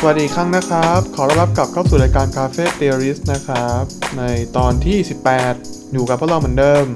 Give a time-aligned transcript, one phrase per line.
[0.00, 3.84] สวัสดีอีกครั้งนะครับ ขอต้อนรับกลับเข้าสู่รายการ Cafe Theorist นะครับ
[4.18, 4.22] ใน
[4.56, 4.96] ตอนที่
[5.44, 6.86] 18 อยู่กับพวกเราเหมือนเดิม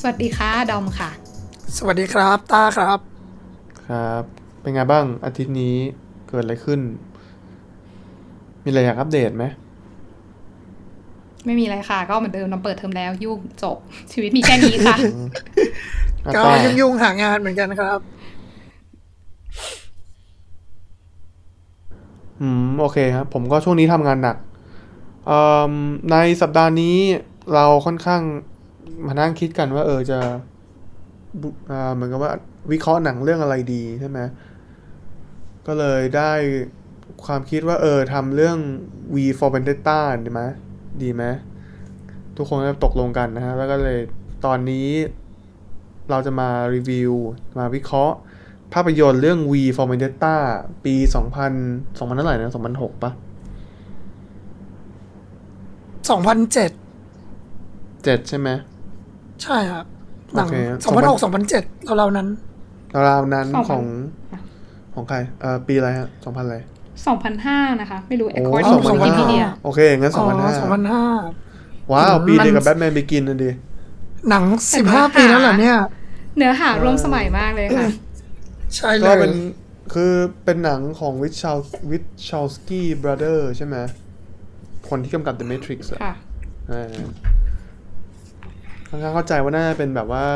[0.00, 1.10] สวัสดีค่ะดอมค่ะ
[1.76, 2.98] สวัสดีครับตาครับ
[3.86, 4.22] ครับ
[4.60, 5.74] เป็นไงบ้างอาทิตย์นี้
[6.28, 6.80] เกิดอะไรขึ้น
[8.62, 9.44] มีอะไรอยากอัปเดตไหม
[11.44, 13.76] ไม่มีอะไรค่ะ ก็เหมือนเดิมเราเปิดเทอมแล้วยุ่งจบ
[14.12, 14.96] ชีวิตมีแค่นี้ค่ะ
[16.24, 17.98] อะก็ต่อยุ่งๆหางานเหมือนกันครับ
[22.40, 24.36] อืมโอเคครับผมก็ช่วงนี้ทำงานหนัก
[25.30, 25.32] อ
[26.12, 26.96] ในสัปดาห์นี้
[27.54, 28.22] เราค่อนข้าง
[29.06, 30.18] มานั่งคิดกันว่า เออจะ
[31.94, 32.32] เหมือนกับว่า
[32.72, 34.18] วิเคราะห์หนังเรื่องอะไรดีใช่ไหม
[35.66, 36.32] ก็เลยได้
[37.24, 38.58] ความคิดว่า เออทำเรื่อง
[39.14, 40.42] V for Vendetta ดีไหม
[41.02, 41.24] ดีไหม
[42.36, 44.00] ทุกคนก็ตกลงกันนะฮะแล้วก็เลย
[44.46, 44.88] ตอนนี้
[46.10, 47.12] เราจะมารีวิว
[47.58, 48.16] มาวิเคราะห์
[48.74, 50.34] ภาพยนตร์เรื่อง V for Vendetta
[50.84, 50.94] ปี
[51.52, 53.10] 2000 2000เท่าไหร่นะ2006ปะ
[56.08, 58.48] 2007 7ใช่ไหม
[59.42, 59.84] ใช่ครับ
[60.34, 62.28] หนังโอเค2006 2007เราเราๆนั้น
[63.08, 63.84] ราวๆนั้น2000ของ
[64.94, 66.56] ของใครเอ่อปีอะไรฮะ2000อะไร
[67.18, 70.60] 2005นะคะ ไม่รู้โอ้ according to 2005 Wikipedia โอเค งั้นอ๋อ2005
[71.28, 73.50] 2005ว้าว ปีเดียวกับมันแบทแมนบิกินนะดิ
[74.28, 75.76] หนังแต่เนื้อหา15ปีแล้วเหรอเนี่ย
[76.36, 77.88] เนื้อหาร่วมสมัยมากเลยค่ะ
[78.76, 79.34] ใช่เลยก็เป็น
[79.94, 80.12] คือ
[80.44, 81.52] เป็นหนังของวาชา
[81.90, 83.76] วาชาวสกี้ Brothers ใช่ไหม
[84.88, 86.14] คนที่กำกับ The Matrix อะค่ะ
[86.72, 86.98] อ่า
[88.88, 90.26] ค่อนข้างเข้าใจว่าน่าจะเป็นแบบว่า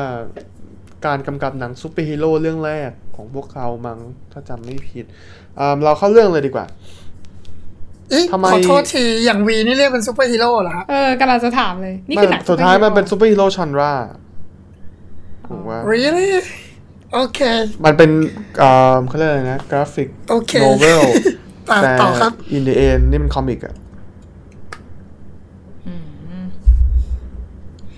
[1.07, 3.99] การกำกับหนังซูเปอร์ฮีโร่เรื่องแรกของพวกเขามั้ง
[4.33, 5.05] ถ้าจำไม่ผิด
[5.59, 6.67] อ่าเราเข้าเรื่องเลยดีกว่า
[8.11, 13.93] เอ๊ะทำไม ขอโทษทีอย่างวีนี่เรียกเป็นซูเปอร์ฮีโร่เหรอฮะเออกำลังจะถามเลย นี่คือหนังมันสุดท้ายมันเป็นซูซูเปอร์ฮีโร่ genre
[15.49, 16.31] ถูกป่ะ really
[17.13, 17.41] โอเค
[17.85, 18.11] มันเป็น
[18.63, 21.03] อ่าเขาเรียกอะไรนะกราฟิกโอเค novel
[21.71, 23.75] ต่อแต่ต่อครับ in the end นี่มัน comic อะ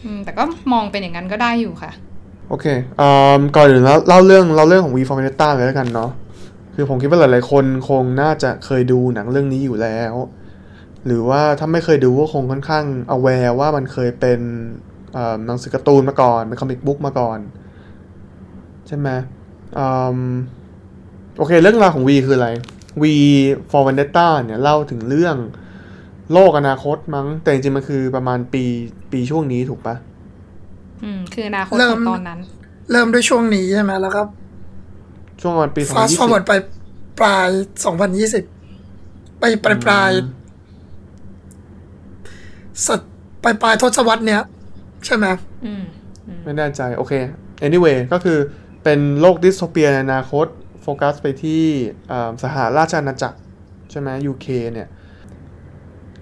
[0.05, 1.91] อืมแต่ก็มองเป็นอย่างนั้นก็ได้อยู่ค่ะ
[2.49, 2.67] โอเค
[3.01, 6.11] อ่าก่อนอื่นแล้วเล่าเรื่องเล่าเรื่องของ V for Vendetta เลยแล้วกันเนาะ
[6.75, 10.15] คือผมคิดว่าหลาย ๆ คนคงน่าจะเคยดูหนังเรื่องนี้อยู่แล้ว
[11.07, 12.85] หรือว่าถ้าไม่เคยดูก็คงค่อนข้าง
[13.17, 14.41] aware ว่ามันเคยเป็น
[15.15, 17.39] เอ่อหนังสือการ์ตูนมาก่อนเป็นคอมิกบุ๊กมาก่อน
[18.87, 19.09] ใช่ไหม
[19.79, 19.87] อื
[20.19, 20.21] ม
[21.37, 22.49] โอเค เรื่องราวของ V คืออะไร
[23.03, 23.05] V
[23.71, 25.37] for Vendetta เนี่ย เล่าถึงเรื่อง
[26.33, 28.65] โลกอนาคตมั้ง แต่จริงๆมันคือประมาณปี
[29.13, 29.95] ปีช่วงนี้ถูกปะ
[31.05, 32.41] อืม คืออนาคตเริ่ขมองตอนนั้น
[32.91, 34.23] เริ่มด้วยช่วงนี้ใช่ไหมแล้วก็
[35.41, 36.53] ช่วงประมาณปี fast forward 2020ไป
[37.19, 37.49] ปลาย
[38.25, 40.11] 2020ไปปลายปลาย
[42.87, 43.01] สัต
[43.43, 44.43] ปลายปลายทศวรรษเนี้ย
[45.07, 45.27] ใช่ไหม
[45.65, 45.83] อืม
[46.45, 47.13] ไม่แน่ใจ โอเค
[47.67, 48.39] anyway ก็คือ
[48.85, 50.47] เป็นโลกดิสโทเปียในอนาคต
[50.83, 51.65] โฟกัสไปที่
[52.13, 53.39] อ่าสหราชอาณาจักร
[53.91, 54.89] ใช่ไหม UK เนี่ย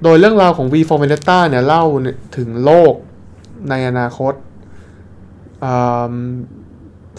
[0.03, 1.84] โดยเรื่องราวของ V for Vendetta เนี่ยเล่า
[2.37, 2.95] ถึงโลก
[3.71, 4.34] ในอนาคต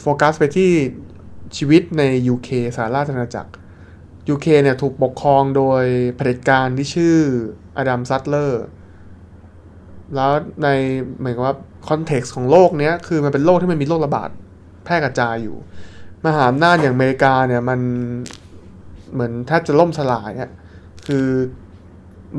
[0.02, 0.72] โฟกัสไปที่
[1.58, 2.03] ชีวิตใน
[2.34, 3.52] UK สหราชอาณาจักร
[4.34, 5.84] UK เนี่ยถูกปกครองโดย
[6.16, 7.18] เผด็จการที่ชื่อ
[7.78, 8.64] อดัมซัตเลอร์
[10.16, 10.32] แล้ว
[10.64, 10.68] ใน
[11.20, 11.56] เหมือนกับว่า
[11.88, 14.30] context ของโลกเนี้ยคือมันเป็นโลกที่มันมีโรคระบาด
[14.86, 15.58] แพร่กระจายอยู่
[16.26, 17.80] มหาอำนาจอย่างอเมริกาเนี่ยมัน
[19.14, 20.52] เหมือนแทบจะล่มสลายอะ
[21.08, 21.26] คือ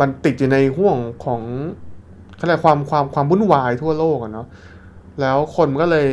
[0.01, 1.41] มันติดอยู่ในห่วงของ
[2.37, 4.47] เขาเรียกความความความวุ่นวายทั่วโลกอะเนาะ
[5.21, 6.09] แล้วคนมันก็เลย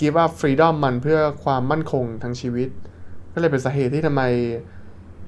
[0.00, 2.68] กีว่าฟรีดอมมันเพื่อความมั่นคงทางชีวิต
[3.32, 4.22] ก็เลยเป็นสาเหตุที่ทำไม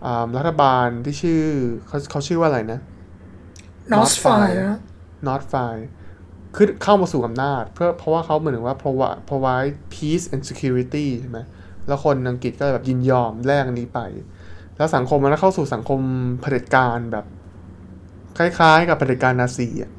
[0.05, 1.43] อ่ารัฐบาลที่ชื่อ
[1.87, 2.81] เขาเขาชื่อว่าอะไรนะ
[3.93, 4.81] North Fire นะ
[5.29, 5.85] not fine
[6.57, 11.39] ขึ้นเข้ามาสู่อำนาจ เพื่อเพราะว่าเขาเหมือนถึงว่า provide provide peace and security ใช่ไหม
[11.87, 14.01] แล้วคนอังกฤษก็เลยแบบยินยอมแลกอันนี้ไป
[14.77, 16.01] แล้วสังคมมันก็เข้าสู่สังคม
[16.41, 17.25] เผด็จการแบบ
[18.39, 19.93] คล้ายๆ กับเผด็จการนาซีอะ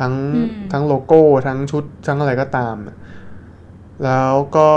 [0.00, 2.96] ทั้งอืมทั้งโลโก้ทั้งชุดทั้งอะไรก็ตามอะ
[4.04, 4.68] แล้วก็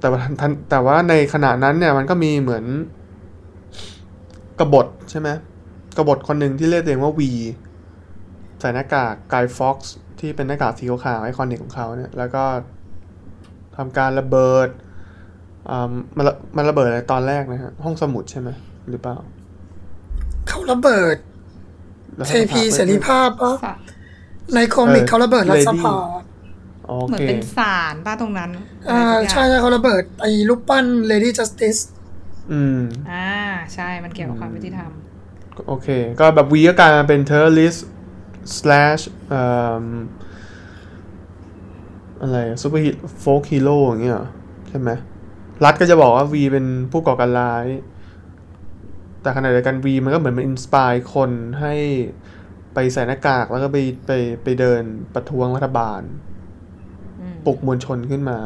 [0.00, 2.64] แต่ว่าทันแต่ว่าในขณะนั้นเนี่ยมันก็มีเหมือน
[4.58, 5.28] กบฏใช่ไหม
[5.96, 7.30] กบฏคนหนึ่งที่เรียกตัวเองว่าวี
[8.62, 12.44] ใส่หน้ากาก Guy Fawkes ที่เป็นหน้ากากสีขาวๆ iconic ของเขาเนี่ย แล้วก็
[13.76, 14.68] ทำการระเบิด
[15.70, 18.48] อ่ามันระมันระเบิดอะไรตอนแรกนะฮะห้องสมุดใช่ไหม
[18.90, 19.16] หรือเปล่า
[20.48, 21.16] เขาระเบิด
[22.16, 23.74] แล้วเทพีเสรีภาพปะค่ะ
[24.54, 25.94] ในคอมิกเขาระเบิดรัฐสภา
[26.86, 28.50] โอเหมือนเคเป็นศาลป้าตรงนั้น
[28.90, 31.80] อ่าอะไรสักใช่อย่างใช่เขาระเบิดไอ้รูปปั้น Lady Justice
[32.52, 32.80] อืม
[33.10, 33.30] อ่า
[33.74, 34.90] ใช่มันเกี่ยวกับความยุติธรรม
[35.68, 35.88] โอเค
[36.20, 37.91] ก็แบบวีก็กลายมาเป็น terrorist slash เอ่
[39.32, 39.34] อ
[42.20, 42.88] อะไรซูเปอร์ฮี
[43.20, 44.28] folk hero อย่างเงี้ยเหรอ
[44.68, 44.90] ใช่ไหม
[45.64, 47.66] รัฐก็จะบอกว่าวีเป็นผู้ก่อการร้าย
[49.22, 51.30] แต่ขณะเดียวกันวีมันก็เหมือนมัน inspire คน
[51.60, 51.74] ให้
[52.74, 54.10] ไปใส่หน้ากากแล้วก็ไปไป
[54.42, 54.82] ไปเดิน
[55.14, 56.02] ประท้วงรัฐบาล
[57.20, 58.38] อืมปลุกมวลชนขึ้นมา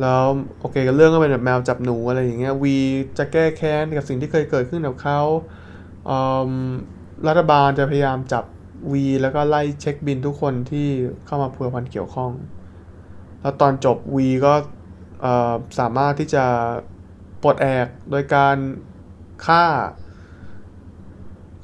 [0.00, 0.22] แล้ว
[0.60, 2.76] โอเคเรื่องก็เป็นแบบแมวจับหนูอะไรอย่างเงี้ยวี
[3.18, 5.20] จะแก้แค้นกับสิ่งที่เคยเกิดขึ้นกับเขา
[6.08, 6.18] อื
[6.48, 6.52] ม
[7.28, 8.44] รัฐบาลจะพยายามจับ
[8.92, 10.88] วีแล้วก็ไล่เช็คบินทุกคนที่
[11.26, 12.32] เข้ามาพัวพันเกี่ยวข้อง
[13.40, 14.54] แล้วตอนจบวีก็
[15.20, 16.44] เอ่อสามารถที่จะ
[17.42, 18.56] ปลดแอกโดยการ
[19.46, 19.64] ฆ่า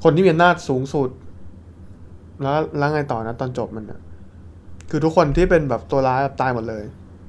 [0.03, 1.09] คนที่มีอำนาจสูงสุด
[2.43, 4.01] แล้วแล้วไงต่อนะตอนจบมันอะ
[4.91, 6.85] คือทุกคนที่เป็นแบบตัวร้ายแบบตายหมดเลย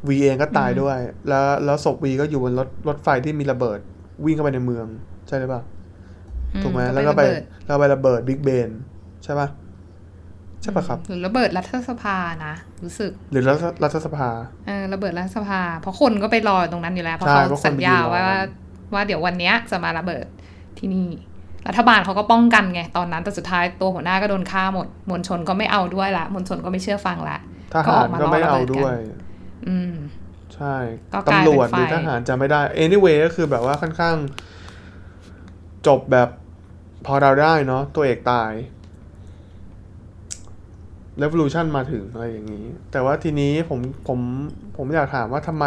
[0.07, 0.98] วีเองก็ตายด้วย
[1.28, 3.80] แล้วแล้วศพวีก็อยู่บนรถรถไฟที่มีระเบิด
[4.25, 4.86] วิ่งเข้าไปในเมือง
[5.28, 5.62] ใช่หรือเปล่า
[6.63, 8.69] ถูกไหมอืแล้วก็ไประเบิดแล้วไประเบิดบิ๊กเบน
[9.24, 9.48] ใช่ปะ
[10.61, 12.53] ใช่ปะครับ หรือระเบิดรัฐสภานะ
[12.83, 14.29] รู้สึก หรือรัฐรัฐสภา
[14.67, 18.39] เออระเบิดรัฐสภา เพราะคนก็ไปรอตรงนั้นอยู่แล้ว เพราะใช่เขาเพราะคนสัญญาไปยืนรอไว้ว่า
[18.93, 20.25] ว่าเดี๋ยววันเนี้ยจะมาระเบิด
[20.77, 21.07] ที่นี่
[21.67, 27.37] รัฐบาลเขาก็ป้องกันไงตอนนั้นแต่สุดท้ายตัวหัวหน้าก็โดนฆ่าหมดมวลชนก็ไม่เอาด้วยละมวลชนก็ไม่เชื่อฟังละ
[27.73, 28.97] ทก็หาอรอกมาก็ไม่รอระเอาเบิดกันด้วย
[29.67, 29.93] อืม
[30.55, 30.75] ใช่
[31.13, 34.15] ก็กลายเป็นตำรวจหรือไฟทหารจะไม่ได้ anyway ก็คือแบบว่าค่อนข้าง
[35.87, 36.29] จบแบบ
[37.05, 38.51] พอเราได้เนาะตัวเอกตาย
[41.21, 44.19] revolution มาถึงอะไรอย่างนี้ แต่ว่าทีนี้ผมผม
[44.77, 45.65] ผมอยากถามว่าทำไม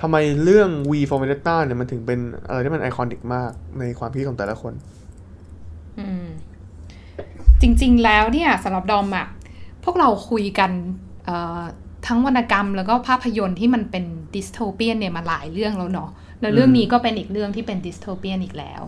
[0.00, 2.18] ทำไมเรื่อง V for Vendetta เนี่ยมันถึงเป็น
[2.48, 4.72] อะไรที่มันไอคอนิกมากในความคิดของแต่ละคน
[5.98, 6.26] อืม
[7.60, 9.26] จริง ๆ แล้วเนี่ยสำหรับดอมอะ
[9.84, 10.70] พวกเราคุยกัน
[12.06, 14.04] ทั้งวรรณกรรมแล้วก็ภาพยนตร์ที่มันเป็น
[14.34, 16.10] dystopian เนี่ยมาหลายเรื่องแล้วเนาะ
[16.40, 18.82] แล้วเรื่องนี้ก็เป็นอีกเรื่องที่เป็น dystopian อีกแล้ว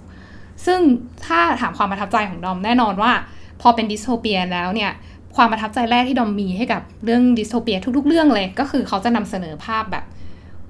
[0.66, 0.80] ซึ่ง
[1.26, 3.12] ถ้าถามความประทับใจของดอมแน่นอนว่า
[3.60, 4.90] พอเป็น dystopia แล้วเนี่ย
[5.36, 10.04] ความประทับใจแรกที่ดอมมีให้กับเรื่อง dystopia ทุก ๆ เรื่องเลย ก็คือเขาจะนำเสนอภาพแบบ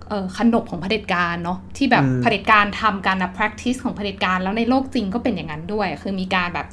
[0.08, 6.66] เอ่อขนบของเผด็จการเนาะที่แบบอืมเผด็จการทำการนะ practice ของเผด็จการแล้วในโลกจริงก็เป็นอย่างนั้นด้วย คือมีการแบบ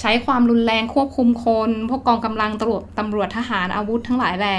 [0.00, 4.56] ใช้ความรุนแรงควบคุมคน พวกกองกำลังตำรวจตำรวจทหารอาวุธทั้งหลายแหล่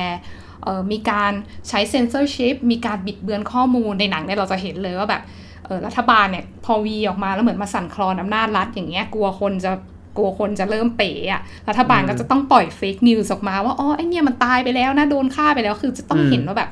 [0.63, 1.31] เอ่อมีการ
[1.69, 5.21] ใช้ censorship มีการบิดเบือนข้อมูลในหนังเนี่ยเราจะเห็นเลยว่าแบบ
[5.65, 9.71] เออรัฐบาลเนี่ยพอวีออกมาแล้วเหมือนมาสั่นคลอนอำนาจรัฐอย่างเงี้ยกลัวคนจะ
[10.17, 16.69] กลัวคนจะเริ่มเป๋อะรัฐบาลก็จะต้องปล่อย fake news ออกมาว่าอ๋อไอ้เนี่ยมันตายไปแล้วนะโดนฆ่าไปแล้วคือจะต้องอืมเห็นว่าแบบ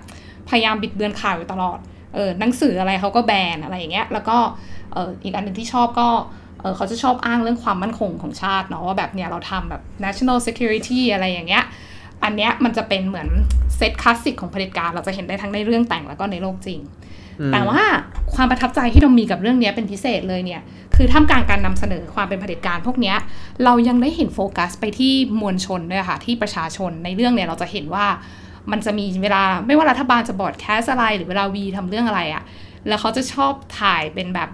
[0.50, 1.78] พยายามบิดเบือนข่าวอยู่ตลอด
[2.16, 4.38] เออหนังสืออะไรเขาก็แบนอะไรอย่างเงี้ยแล้วก็
[4.94, 6.08] เอออีกอันหนึ่งที่ชอบก็
[6.62, 11.64] เออเขาจะชอบอ้างเรื่องความมั่นคงของชาติเนาะว่าแบบเนี่ยเราทำแบบ national security อะไรอย่างเงี้ย
[12.24, 13.30] อันเนี้ยมันจะเป็นเหมือน
[13.78, 17.21] เซตคลาสสิกของเผด็จการเราจะเห็นได้ทั้งในเรื่องแต่งแล้วก็ในโลกจริงอืม
[17.54, 17.82] แต่ว่า
[18.36, 20.62] ความประทับใจที่เรามีกับเรื่องนี้เป็นพิเศษเลยเนี่ย
[20.96, 23.14] คือท่ามกลางการนำเสนอความเป็นเผด็จการพวกนี้
[23.64, 28.06] เรายังได้เห็นโฟกัสไปที่มวลชนด้วยค่ะ ที่ประชาชนในเรื่องเนี่ยเราจะเห็นว่า
[28.72, 32.44] มันจะมีเวลาไม่ว่ารัฐบาลจะบอดแคสอะไร หรือเวลาวีทำเรื่องอะไรอะ่ะ
[32.88, 34.50] แล้วเขาจะชอบถ่ายเป็นแบบ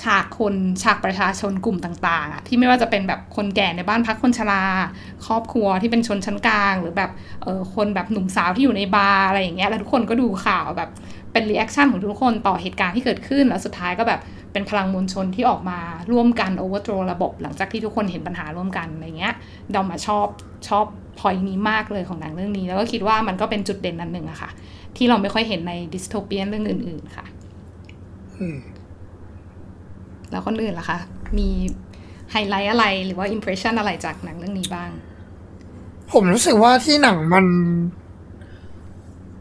[0.00, 4.64] ฉากคนฉากประชาชนกลุ่มต่างๆอะที่ไม่ว่าจะเป็นแบบคนแก่ในบ้านพักคนชรา
[5.26, 7.10] ครอบครัวที่เป็นชนชั้นกลาง หรือแบบ
[7.42, 10.90] เออคนแบบหนุ่มสาวที่อยู่ในบาร์อะไรอย่างเงี้ยแล้วทุกคนก็ดูข่าวแบบ
[11.32, 14.20] เป็น reaction ของทุกคนต่อเหตุการณ์ที่เกิดขึ้น แล้วสุดท้ายก็แบบ
[14.52, 15.78] เป็นพลังมวลชนที่ออกมา
[16.12, 19.34] ร่วมกันโอเวอร์โ w ระบบ หลังจากที่ทุกคนเห็นปัญหาร่วมกันอะไรเงี้ย
[19.74, 20.26] ดอมมาชอบ
[20.68, 20.84] ชอบ
[21.18, 24.50] พอยนี้มากเลยของหนังเรื่องนี้ แล้วก็คิดว่ามันก็เป็นจุดเด่นอันหนึ่งอะค่ะ
[24.96, 27.26] ที่เราไม่ค่อยเห็นใน dystopian เรื่องอื่น ๆ ค่ะ
[28.38, 28.58] อืม
[30.30, 30.98] แล้วคนอื่นล่ะคะ
[31.38, 31.48] มี
[32.30, 34.90] ไฮไลท์อะไรหรือว่า impression อะไรจากหนังเรื่องนี้บ้าง
[36.12, 37.46] ผมรู้สึกว่าที่หนังมัน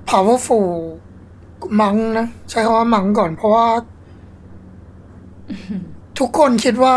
[0.10, 0.71] powerful
[1.82, 3.68] มังนะ ใช้คำว่ามังก่อน เพราะว่า
[6.20, 6.96] ทุกคนคิดว่า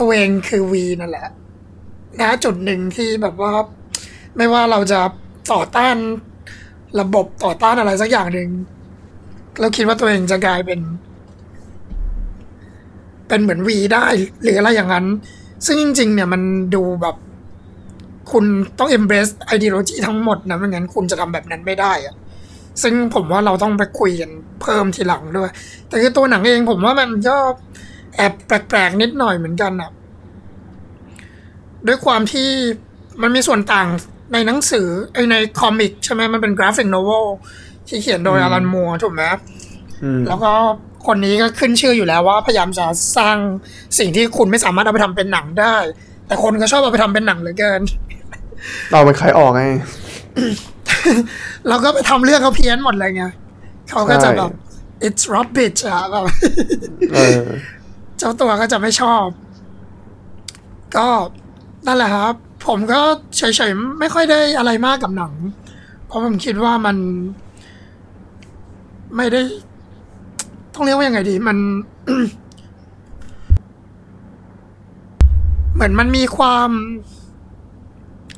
[0.00, 1.28] ตัวเองคือวีนั่นแหละ
[2.20, 3.52] นะจุดหนึ่งที่แบบว่า
[4.36, 5.00] ไม่ว่าเราจะ
[5.52, 5.96] ต่อต้าน
[7.00, 8.48] ระบบต่อต้านอะไรสักอย่างหนึ่ง
[9.60, 10.80] เราคิดว่าตัวเองจะกลายเป็น
[13.28, 14.06] เป็นเหมือนวีได้
[14.42, 15.06] หรืออะไรอย่างนั้น
[15.66, 16.42] ซึ่งจริง ๆ เนี่ยมัน
[16.74, 17.16] ดูแบบ
[18.32, 18.44] คุณ
[18.78, 22.14] ต้อง embrace ideology ทั้งหมดนะไม่งั้นคุณจะทำแบบนั้นไม่ได้อะ
[22.82, 24.30] ซึ่งผมว่าเราต้องไปคุยกัน
[24.62, 25.50] เพิ่มทีหลังด้วย
[25.88, 27.36] แต่คือตัวหนังเองผมว่ามันก็
[28.16, 29.90] แอบแปลกๆนิดหน่อยเหมือนกันอะ
[31.86, 32.48] ด้วยความที่
[33.22, 33.88] มันมีส่วนต่าง
[34.32, 37.26] ในหนังสือไอใน comic ใช่ไหมมันเป็น graphic novel
[37.88, 39.22] ที่เขียนโดยอืม Alan Moore ถูกไหม
[40.02, 40.52] อืมแล้วก็
[41.06, 43.36] คนนี้ก็ขึ้นชื่ออยู่แล้วว่าพยายามจะสร้าง
[43.98, 45.76] สิ่งที่คุณไม่สามารถเอาไปทำเป็นหนังได้
[46.26, 47.80] แต่คนก็ชอบเอาไปทำเป็นหนังเหลือเกิน
[48.90, 49.62] เราไปขายออกไง
[51.68, 53.24] เราก็ไปทำเรื่องเขาเพี้ยนหมดเลยไง
[53.90, 56.24] เขาก็จะแบบใช่ it's rubbish อะแบบ
[57.12, 57.42] เออ
[58.18, 59.26] เจ้าตัวก็จะไม่ชอบ
[60.96, 61.06] ก็
[61.86, 62.34] นั่นแหละครับ
[62.66, 63.00] ผมก็
[63.36, 65.32] เฉยๆ ไม่ค่อยได้อะไรมากกับหนัง
[66.06, 66.96] เพราะผมคิดว่ามัน
[69.16, 69.40] ไม่ได้
[70.74, 71.56] ต้องเรียกว่ายังไงดี มัน
[75.74, 76.70] เหมือนมันมีความ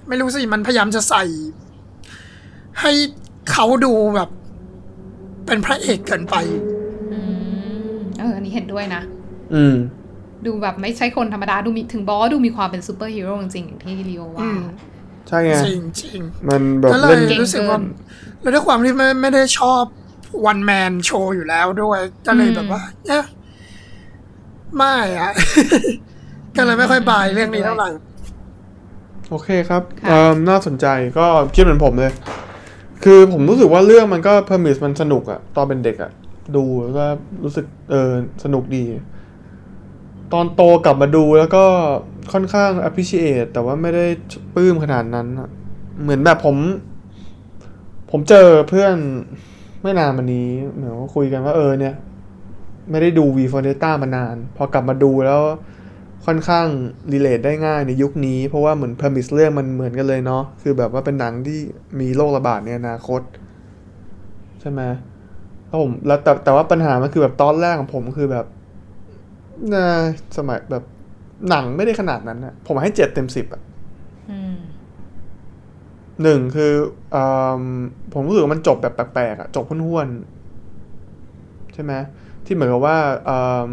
[0.09, 1.25] ไม่รู้สิ มันพยายามจะใส่
[2.81, 2.93] ให้
[3.53, 4.29] เขาดูแบบ
[5.47, 6.37] เป็นพระเอกเกินไป
[7.13, 7.21] อื
[7.95, 9.03] มเอออันนี้เห็นด้วยนะ
[9.55, 9.75] อืม
[10.47, 14.61] ดูแบบไม่ใช่คนธรรมดาดูมีถึงบอสดูมีความเป็นซูเปอร์ฮีโร่จริงๆอย่างที่ลีโออืว่า ม
[15.29, 17.83] ใช่ไง จริงจริงมันแบบก็เลเล่ยน รู้สึกว่าเก่ง
[18.41, 19.85] เกินแล้วด้วยความที่ไม่ไม่ได้ชอบ
[20.47, 23.25] one man show อยู่แล้วด้วย ก็เลยอืมแบบว่าเนี่ย
[24.77, 25.33] ไม่อะ
[26.57, 27.89] ก็เลยไม่ค่อย buy เรื่องนี้เท่าไหร่
[29.31, 30.87] โอเคครับค่ะ เอ่อน่าสนใจ
[31.19, 32.13] ก็คิดเหมือนผมเลย
[33.05, 36.11] คือผมรู้สึกว่าเรื่องมันก็ premise มันสนุกอะตอนเป็นเด็กอะ
[36.57, 37.07] ดูแล้วก็
[37.45, 38.11] รู้สึกเออ
[38.45, 38.85] สนุกดี
[40.33, 41.65] ตอนโตกลับมาดูแล้วก็
[42.33, 44.07] ค่อนข้าง appreciate แต่ว่าไม่ได้
[44.55, 45.27] ปลื้มขนาดนั้น
[46.03, 46.57] เหมือนแบบผม
[48.11, 48.95] ผมเจอเพื่อน
[49.83, 51.95] ไม่นานมานี้เหมือนว่าคุยกันว่าเออเนี่ย
[52.91, 55.41] ไม่ได้ดู V for Vendetta มานาน พอกลับมาดูแล้ว
[56.27, 56.67] ค่อนข้าง
[57.13, 61.59] รีเลทได้ง่ายในยุคนี้ เพราะว่าเหมือน premise เรื่องมันเหมือนกันเลยเนาะคือแบบว่าเป็นหนังที่
[62.01, 63.21] มีโรคระบาดในอนาคต
[64.61, 64.83] ใช่ไหม
[65.67, 68.47] แล้วผมแล้วแต่แต่ว่าปัญหามันคือแบบตอนแรกของผมคือแบบ
[69.73, 69.87] น่า
[70.37, 70.85] สมัยแบบ
[71.49, 73.63] หนังไม่ได้ขนาดนั้นอะผมให้เจ็ดเต็มสิบอะ
[74.31, 74.57] อืม
[76.23, 76.73] หนึ่งคือ
[77.15, 77.17] อ
[77.61, 77.63] ม
[78.13, 81.93] ผมรู้สึกว่ามันจบแบบแปลกๆอะจบห้วนๆใช่ไหม
[82.47, 83.39] ที่เหมือนกับว่าอื
[83.71, 83.73] ม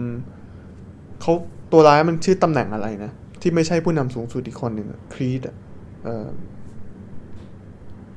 [1.22, 1.34] เขา
[1.74, 3.12] ตัวร้ายมันชื่อตำแหน่งอะไรนะ
[3.42, 5.56] ที่ไม่ใช่ผู้นำสูงสุดอีกคนหนึ่ง Creedy อะ
[6.04, 6.28] เออ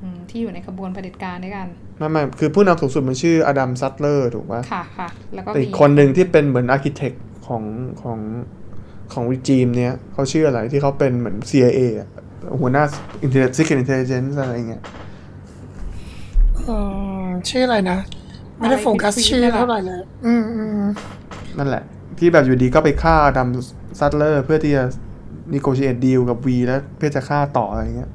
[0.02, 1.66] อืมที่อยู่ในขบวนเผด็จการด้วยกัน
[1.98, 7.12] ไม่ไม่คือผู้นำสูงสุดมันชื่ออดัมซัตเลอร์ถูกปะค่ะค่ะแล้วก็แต่มีอีกคนหนึ่งที่เป็นเหมือน architect
[7.46, 7.62] ของ
[8.02, 8.18] ของ
[9.12, 12.08] ของ regime เนี้ยเขาชื่ออะไรที่เขาเป็นเหมือน CIA อะ
[12.60, 12.84] หัวหน้า
[13.24, 14.82] Intelligence Secret Intelligence อะไรเงี้ย
[16.68, 16.76] อื
[17.24, 17.98] มชื่ออะไรนะ
[18.58, 20.86] ไม่ได้โฟกัสชื่อเท่าไหร่เลย อืมอืม
[21.58, 21.84] นั่นแหละ
[22.18, 23.48] ที่แบบอยู่ดีก็ไปฆ่าอดัม
[23.98, 24.84] ซัตเลอร์เพื่อที่จะ
[25.52, 28.10] นิโกช a t e ดีลกับวีแล้วเพื่อจะฆ่าต่ออะไรเงี้ย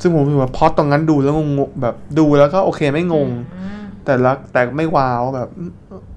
[0.00, 5.72] ซึ่งผมรู้สึกว่าพอตรงนั้นดูแล้วงงๆแบบดูแล้วก็โอเคไม่งงอืมแต่ละแต่ไม่ wow แบบอืม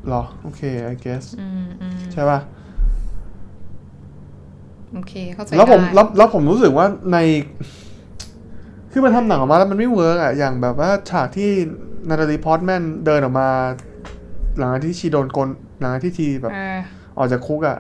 [0.08, 0.62] เหรอ โอเค
[0.94, 2.40] I guess อืมอืมใช่ป่ะ
[4.94, 7.18] โอเคเข้าใจแล้วผมได้แล้วแล้วผมรู้สึกว่าใน
[8.92, 11.50] คือมันทำหนังออกมาแล้วมันไม่ work อะอย่างแบบว่าฉากที่
[12.10, 13.50] นาตาลีพอร์ตแมนเดินออกมา
[14.58, 15.50] หลังจากที่ชีโดนโกน
[15.80, 17.78] หลังจากที่ทีแบบเออออกจากคุกอะ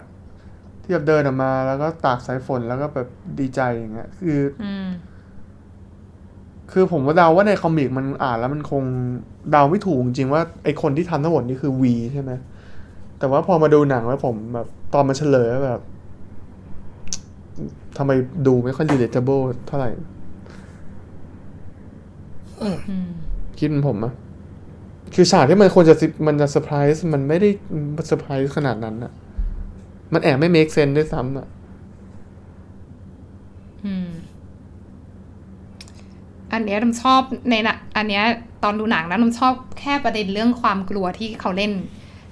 [0.82, 3.08] ที่แบบเดินออกมาแล้วก็ตากสายฝนแล้วก็แบบ
[3.39, 4.88] ดีใจอย่างเงี้ย คืออืม
[6.72, 8.84] คือผมว่าเดาว่าใน comic มันอ่านแล้วมันคง
[9.51, 12.32] เดาไม่ถูกจริงๆว่าไอคนที่ทำทั้งหมดนี่คือวีใช่ไหม
[13.20, 15.82] แต่ว่าพอมาดูหนังแล้วผมแบบตอนมันเฉลยแล้วแบบ
[17.98, 18.12] ทำไม
[18.48, 19.89] ดูไม่ค่อย relatable เท่าไหร่
[22.62, 22.77] อืม
[23.58, 24.13] คิดเป็นผมอะ
[25.15, 27.50] คือฉากที่มันควรจะซิมันจะเซอร์ไพรส์มันไม่ได้
[28.08, 29.12] เซอร์ไพรส์ขนาดนั้นอะ
[30.14, 31.48] มันแอบไม่ make sense ด้วยซ้ำอะ
[33.86, 34.10] อืม
[36.54, 38.24] อันเนี้ยน้ำชอบในนะอันเนี้ย
[38.64, 41.72] ตอนดูหนังนะน้ำชอบแค่ประเด็นเรื่องความกลัวที่เขาเล่น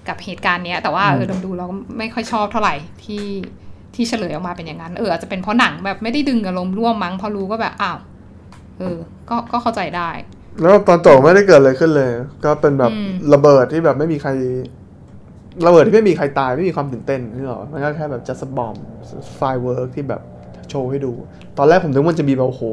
[0.08, 3.26] กับเหตุการณ์เนี้ย แต่ว่าเออดำดูเราก็ไม่ค่อยชอบเท่าไหร่ที่
[3.96, 7.98] ที่เฉลยออกมาเป็นอย่างนั้นเอออาจจะเป็นเพราะหนังแบบไม่ได้ดึงอารมณ์ร่วมมั้งพอรู้ก็แบบอ้าว
[8.80, 8.98] เออ
[9.30, 10.10] ก็ก็เข้าใจได้
[10.62, 12.12] แล้วตอนจบไม่ได้เกิดอะไรขึ้นเลย
[12.46, 14.32] ก็เป็นแบบอืมระเบิดที่แบบไม่มีใคร
[15.66, 18.78] ระเบิดที่ไม่มีใครตายไม่มีความตื่นเต้นนี่หรอมันก็แค่แบบ just a bomb
[19.40, 20.22] firework ที่แบบ
[20.70, 21.12] โชว์ให้ดู
[21.58, 22.64] ตอนแรกผมนึกว่ามันจะมีแบบโอ้โห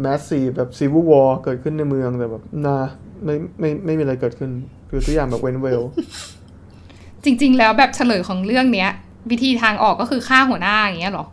[0.00, 2.76] messy แบบ civil war เกิดขึ้นในเมืองแต่แบบนา
[3.24, 4.50] ไม่ไม่ไม่มีอะไรเกิดขึ้น
[4.88, 5.82] คือทุกอย่างแบบ went well
[7.24, 8.90] จริง ๆ แล้วแบบเฉลยของเรื่องเนี้ย
[9.30, 11.26] วิธีทางออกก็คือฆ่าหัวหน้าอย่างเงี้ยเหรอ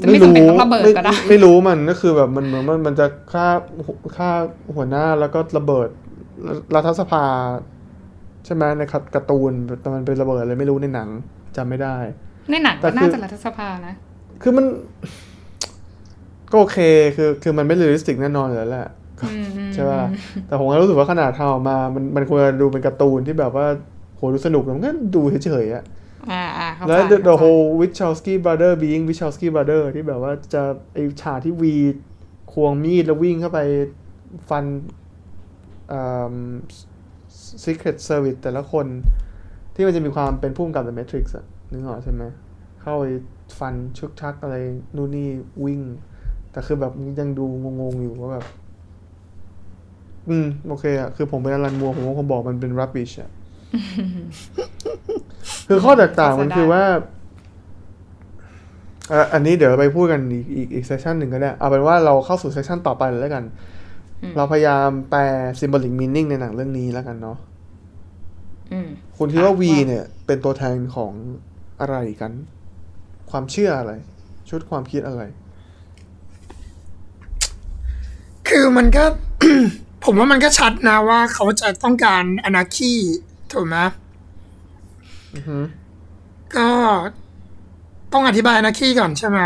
[0.00, 3.46] จะไม่จำเป็นต้องระเบิดก็ได้ไม่ไม่รู้มันก็คือแบบมันเหมือนมันมันจะฆ่า
[4.16, 4.28] ฆ่า
[4.76, 5.88] หัวหน้าแล้วก็ระเบิด
[6.74, 7.24] รัฐสภา
[8.44, 8.82] ใช่ไหมใน
[9.14, 11.08] การ์ตูนแต่มันเป็นระเบิดอะไรไม่รู้ในหนัง
[11.56, 11.96] จำไม่ได้
[12.50, 13.94] ในหนังแต่ก็คือน่าจะรัฐสภานะ
[14.42, 14.64] คือมัน
[16.50, 16.78] ก็โอเค
[17.16, 18.88] คือคือมันไม่ realistic แน่นอนอยู่แล้วแหละ
[19.22, 20.02] อืมอืมใช่ป่ะ
[20.46, 23.66] แต่ผมก็รู้สึกว่าขนาดทำออกมา มันมันควรจะดูเป็นการ์ตูนที่แบบว่า
[24.16, 25.84] โหดูสนุกแล้วมันก็ดูเฉยๆอะ
[26.30, 30.62] อ่าอ่าเข้าใจแล้ว the, เข้า the ใจ whole Wachowski brother being Wachowski brother ที่แบบว่าจะ
[30.94, 31.74] ไอฉากที่วี
[32.52, 33.60] ควงมีดแล้ววิ่งเข้าไป
[34.48, 34.64] ฟัน
[35.92, 36.34] อ่า
[37.64, 38.86] Secret Service แต่ละคน
[39.74, 42.22] ที่มันจะมีความเป็นพุ่มกับ The Matrix อะนึกออกใช่ไหม
[42.82, 43.04] เข้าไป
[43.58, 44.56] ฟันชุกชักอะไร
[44.96, 45.28] นู่นนี่
[45.64, 45.80] วิ่ง
[46.50, 47.44] แต่คือแบบยังดู
[47.80, 48.46] งงๆอยู่ว่าแบบ
[50.28, 53.30] อืม โอเคอะคือผมเป็นอลันมัว ผมก็คงบอกมันเป็น rubbish อะ
[55.68, 56.82] คือข้อแตกต่างมันคือว่า
[59.12, 63.73] อะอันนี้เดี๋ยวไปพูดกันอีกอีกอีกเซสชันหนึ่งก็ได้ เอาเป็นว่าเราเข้าสู่เซสชันต่อไปเลยแล้วกันอืม
[64.36, 65.20] เราพยายามแปล
[65.58, 67.38] symbolic meaning ในหนังเรื่องนี้แล้วกันเนาะ
[68.72, 71.12] อืมคุณคิดว่าอะ V ว่าเนี่ย เป็นตัวแทนของ
[71.80, 72.32] อะไรกัน
[73.30, 73.92] ความเชื่ออะไร
[74.48, 75.22] ชุดความคิดอะไร
[78.48, 79.04] คือมันก็
[80.04, 82.92] ผมว่ามันก็ชัดนะว่าเขาจะต้องการอนาคี
[83.52, 83.76] ถูกไหม
[85.34, 85.58] อือฮึ
[86.56, 86.68] ก็
[88.12, 89.38] ต้องอธิบายอนาคีก่อนใช่ไหม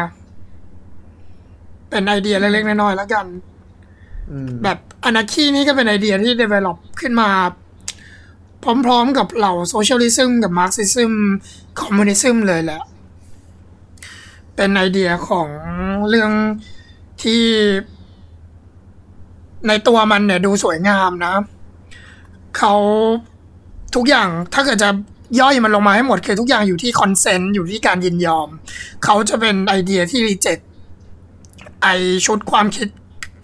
[1.90, 3.47] เป็นไอเดียเล็กๆน้อยๆแล้วกันอืม
[4.64, 7.30] แบบอนาคีนี่ก็เป็นไอเดียที่ develop ขึ้นมา
[8.86, 11.12] พร้อมๆกับเหล่า socialism กับ Marxism
[11.80, 12.82] communism เลยแหละ
[14.56, 15.48] เป็นไอเดียของ
[16.08, 16.30] เรื่อง
[17.22, 17.42] ที่
[19.68, 21.34] ในตัวมันเนี่ยดูสวยงามนะ
[22.58, 22.74] เขา
[23.94, 24.90] ทุกอย่างถ้าเกิดจะ
[25.40, 28.48] ย่อยมันลงมาให้หมดคือทุกอย่างอยู่ที่ consent อยู่ที่การยินยอม
[29.04, 30.58] เขาจะเป็นไอเดียที่รีเจ็ค
[31.82, 31.88] ไอ
[32.26, 32.88] ชุดความคิด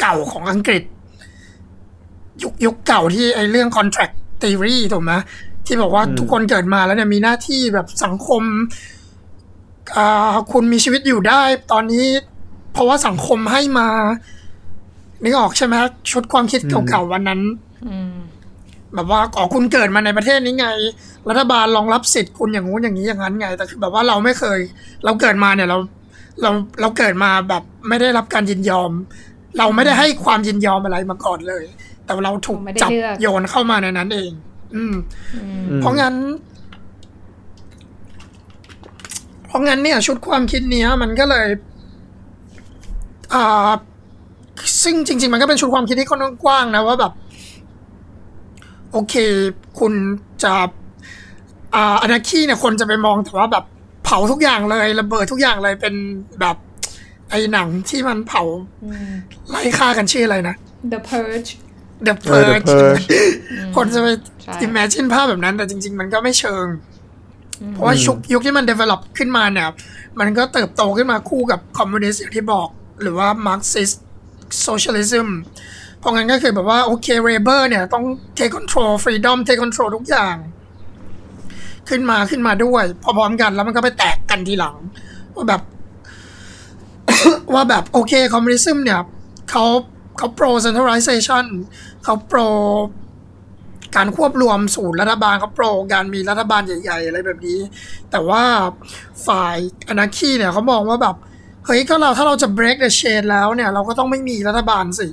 [0.01, 0.83] เก่าของอังกฤษ
[2.43, 5.13] ยุคยุคเก่าที่ไอเรื่อง contract theory ถูกไหม
[5.67, 8.43] ที่บอกว่าอืมทุกคนเกิดมาแล้วเนี่ยมีหน้าที่แบบสังคม
[9.97, 12.07] อ่าคุณมีชีวิตอยู่ได้ ตอนนี้
[12.73, 13.89] เพราะว่าสังคมให้มา
[15.23, 15.75] นึกออกใช่ไหม
[16.11, 17.41] ชุดความคิดเก่าๆวันนั้น
[17.87, 18.13] อืม
[18.95, 20.67] แบบว่าอ๋อคุณเกิดมาในประเทศนี้ไง
[21.29, 24.59] รัฐบาลรองรับสิทธิ์คุณอย่างงู้นอย่างนี้อย่างนั้นไง แต่คือแบบว่าเราไม่เคย
[25.05, 25.79] เราเกิดมาเนี่ยเรา
[26.43, 28.93] เราเราเกิดมาแบบไม่ได้รับการยินยอม
[29.59, 31.65] เราไม่ได้ให้ความยินยอมอะไรมาก่อนเลย
[32.05, 34.31] แต่เราถูกไม่ได้จับเลือกโยนเข้ามาในนั้นเอง
[34.75, 34.95] อืม
[35.35, 36.15] อืมอืม เพราะงั้น
[39.47, 41.47] เพราะงั้นเนี่ย ชุดความคิดเนี้ย มันก็เลย
[43.35, 43.71] อ่า
[44.83, 47.13] ซึ่งจริง ๆ มันก็เป็นชุดความคิดที่ค่อนข้างกว้างนะว่าแบบ
[48.93, 49.15] โอเค
[49.79, 49.93] คุณ
[50.43, 50.53] จะ
[51.75, 53.65] อ่าอนาคีเนี่ยคนจะไปมองแต่ว่าแบบ
[54.05, 55.95] เผาทุกอย่างเลยระเบิดทุกอย่างเลยเป็น
[56.41, 56.57] แบบ
[57.31, 58.43] ไอ้หนังที่มันเผา
[58.85, 59.13] อืม
[59.51, 60.55] ไล่ฆ่ากันชื่ออะไรนะ
[60.93, 61.51] The Purge
[62.07, 63.05] The เออ The Purge Purge
[63.77, 64.09] คนจะไป
[64.43, 66.67] ใช่ imagine ภาพแบบนั้นแต่จริง ๆ มันก็ไม่เชิง
[67.73, 69.69] เพราะว่ายุคยุคที่มัน develop ขึ้นมาเนี่ย
[70.21, 72.69] มันก็เติบโตขึ้นมาคู่กับคอมมิวนิสต์อย่างที่บอก
[73.03, 73.95] หรือว่า Marxist
[74.67, 75.29] Socialism
[75.99, 78.05] เพราะงั้นก็คือแบบว่า โอเคเรเบอร์เนี่ย ต้อง
[78.39, 80.35] take control freedom take control ทุกอย่าง
[81.89, 84.77] ขึ้นมาขึ้นมาด้วยพร้อมๆกันแล้วมันก็ไปแตกกันทีหลัง
[85.35, 85.63] ว่าแบบ
[87.55, 89.01] ว่าแบบโอเคคอมมิวนิสต์เนี่ย
[89.51, 89.65] เขา
[90.17, 91.45] เขา pro centralization
[92.05, 92.49] เขา pro
[93.97, 97.61] การควบรวมศูนย์รัฐบาลเขาโปรการมีรัฐบาลใหญ่ๆ อะไรแบบนี้
[98.11, 98.43] แต่ว่า
[99.27, 99.57] ฝ่าย
[99.89, 101.17] อนาคีเนี่ยเขามองว่าแบบ
[101.67, 105.09] เฮ้ยก็เราถ้าเราจะ break the chain แล้วเนี่ย เราก็ต้องไม่มีรัฐบาลสิ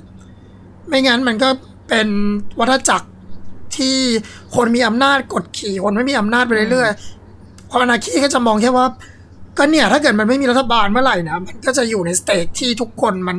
[0.88, 1.48] ไม่งั้นมันก็
[1.88, 2.08] เป็น
[2.60, 3.08] วัฏจักร
[3.76, 3.96] ที่
[4.56, 8.86] คนมีอำนาจกดขี่คนไม่มีอำนาจไปเรื่อยๆเพราะอนาคีก็จะมองแค่ว่า
[9.58, 13.36] ก็เนี่ย ถ้าเกิดมันไม่มีรัฐบาลเมื่อไหร่นะมันก็จะอยู่ในสเตจที่ทุกคนมัน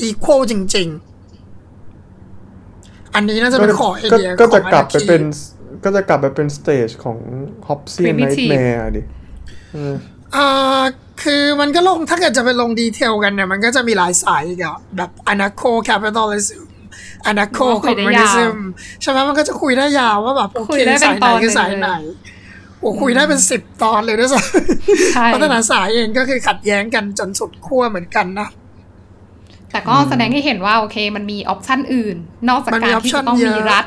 [0.00, 0.88] อีโคจริง
[2.22, 5.22] ๆ อันนี้น่าจะเป็นขอไอก็เดียก็ขจะองกลับไป Anarchy เป็น
[5.84, 7.18] ก็จะกลับไปเป็นสเตจของ
[7.68, 9.02] ฮอปเซียนไน Primitive ท์แมร์ดิ
[9.72, 9.94] เออ
[10.36, 10.82] อ่า
[11.22, 16.64] คือมันก็ลงถ้าเกิดจะไปลงดีเทลกันเนี่ย มันก็จะมีหลายสายอีกอะแบบอนาโคแคปิตอลิซึม
[17.26, 18.58] อนาโคคุคอมยได้มิวนิยาวซึม
[19.02, 21.90] ใช่ไหมมันก็จะคุยได้ยาวว่าแบบโอคุเคยได้เป็นสายไหนตอนคือสายเลยไหน
[22.80, 24.40] โอ้คุยได้เป็นสิบตอนเลยด้วยซ้
[25.14, 28.48] ใช่ำพัฒนาสายเองก็คือขัดแย้งกันจนสุดขั้วเหมือนกันนะ
[29.70, 32.16] แต่ก็แสดงให้เห็นว่าโอเค มันมีออปชันอื่น
[32.48, 33.86] นอกจากมันมีการที่ option จะต้องมีเยอะรัฐ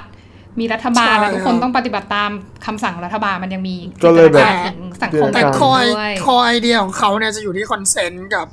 [0.60, 2.32] มีรัฐบาลใช่แล้วทุกคนครับต้องปฏิบัติตาม
[2.66, 8.48] คำสั่งรัฐบาลมันยังมีก็เลยแบบจิตนาการถึงสังคมแต่เรื่องคอยด้วยคอยไอเดียของเขาเนี่ยจะอยู่ที่คอนเซนต์กับ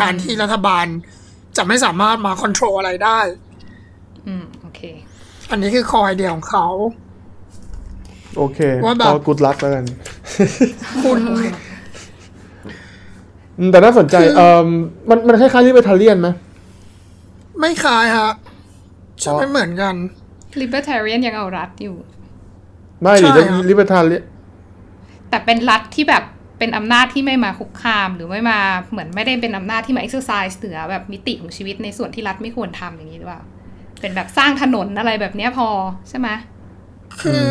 [0.00, 0.86] การที่รัฐบาล
[1.56, 3.18] จะไม่สามารถมาคอนโทรลอะไรได้
[4.26, 4.80] อืม โอเค
[5.50, 6.66] อันนี้คือคอยไอเดียของเขา
[8.38, 9.84] โอเคว่าแบบก็กูดลักแล้วกัน
[11.02, 11.18] คุณ
[13.58, 14.66] อืมแต่น่าสนใจคือเอ่อ
[15.08, 16.28] มันมันคล้ายๆลิเบทาเลียนไหม
[17.60, 18.32] ไม่คล้ายฮะ
[19.24, 19.94] จะอ๋อไม่เหมือนกัน
[20.60, 21.96] libertarian ยังเอารัฐอยู่
[23.02, 24.24] ไม่ดิใช่จะครับลิเบทาเลียน
[25.28, 26.24] แต่เป็นรัฐที่แบบ
[26.58, 28.58] เป็นอำนาจที่ไม่มาคุกคาม หรือไม่มา
[28.90, 33.42] เหมือนไม่ได้เป็นอำนาจที่มา exercise เหนือแบบมิติของชีวิตในส่วนที่รัฐไม่ควรทำอย่างนี้หรือเปล่า
[34.00, 35.68] เป็นแบบสร้างถนนอะไรแบบเนี้ยพอ
[36.08, 36.28] ใช่ไหม
[37.20, 37.44] คือ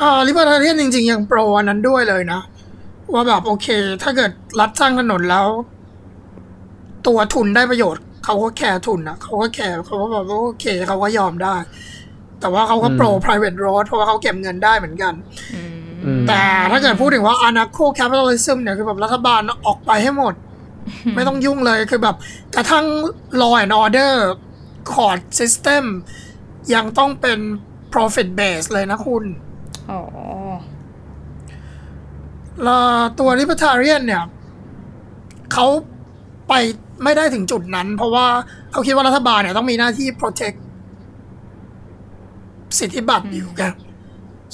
[0.00, 2.40] อ่าลิเบอร์ทาเรียนจริง ๆ ยังโปรอันนั้นด้วยเลยนะ
[3.12, 3.66] ว่าแบบโอเค
[4.02, 5.46] ถ้าเกิดรัฐสร้างถนนแล้ว
[7.06, 11.54] ตัวทุนได้ประโยชน์ เขาก็แคร์ทุนนะเขาก็แคร์เขาก็แบบว่าโอเคเขาก็ยอมได้
[12.40, 15.14] แต่ว่าเขาก็โปร private road เพราะว่าเขาเก็บเงินได้เหมือนกัน
[15.54, 15.72] อืม
[16.04, 20.34] อืมแต่ถ้าเกิดพูดถึงว่า anarcho capitalism เนี่ยคือแบบรัฐบาลออกไปให้หมด
[21.14, 22.16] ไม่ต้องยุ่งเลยคือแบบ
[22.54, 22.86] กระทั่ง
[23.40, 24.12] law and order
[24.92, 25.84] court system
[26.74, 27.38] ยังต้องเป็น
[27.92, 29.24] profit base เลยนะคุณ
[29.90, 30.00] อ๋อ
[32.64, 32.82] แล้ว
[33.18, 34.24] ตัว libertarian เนี่ย
[35.52, 35.66] เขา
[36.48, 36.52] ไป
[37.04, 38.26] ไม่ได้ถึงจุดนั้น เพราะว่า
[38.72, 40.58] เขาคิดว่ารัฐบาลเนี่ยต้องมีหน้าที่ protect
[42.78, 43.64] สิทธิบัตรอยู่ไง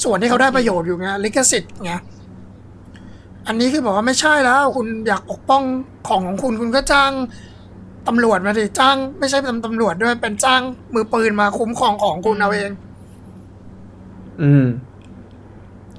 [0.03, 1.93] ส่วนที่เขาได้ประโยชน์อยู่ไงลิขสิทธิ์ไง
[3.47, 5.63] อันนี้คือบอกว่าไม่ใช่แล้ว คุณอยากปกป้อง
[6.09, 7.13] ของของคุณคุณก็จ้าง
[8.09, 10.61] ตำรวจมาดิจ้าง ไม่ใช่เป็นตำรวจด้วยเป็นจ้าง
[10.95, 12.71] มือปืนมาคุ้มครองของคุณเอาเอง
[14.43, 14.67] อืม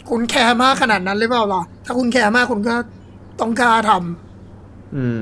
[0.10, 2.76] คุณแคร์มากขนาดนั้นหรือเปล่าล่ะ ถ้าคุณแคร์มากคุณก็
[3.39, 5.22] ต้องกล้าทำอืม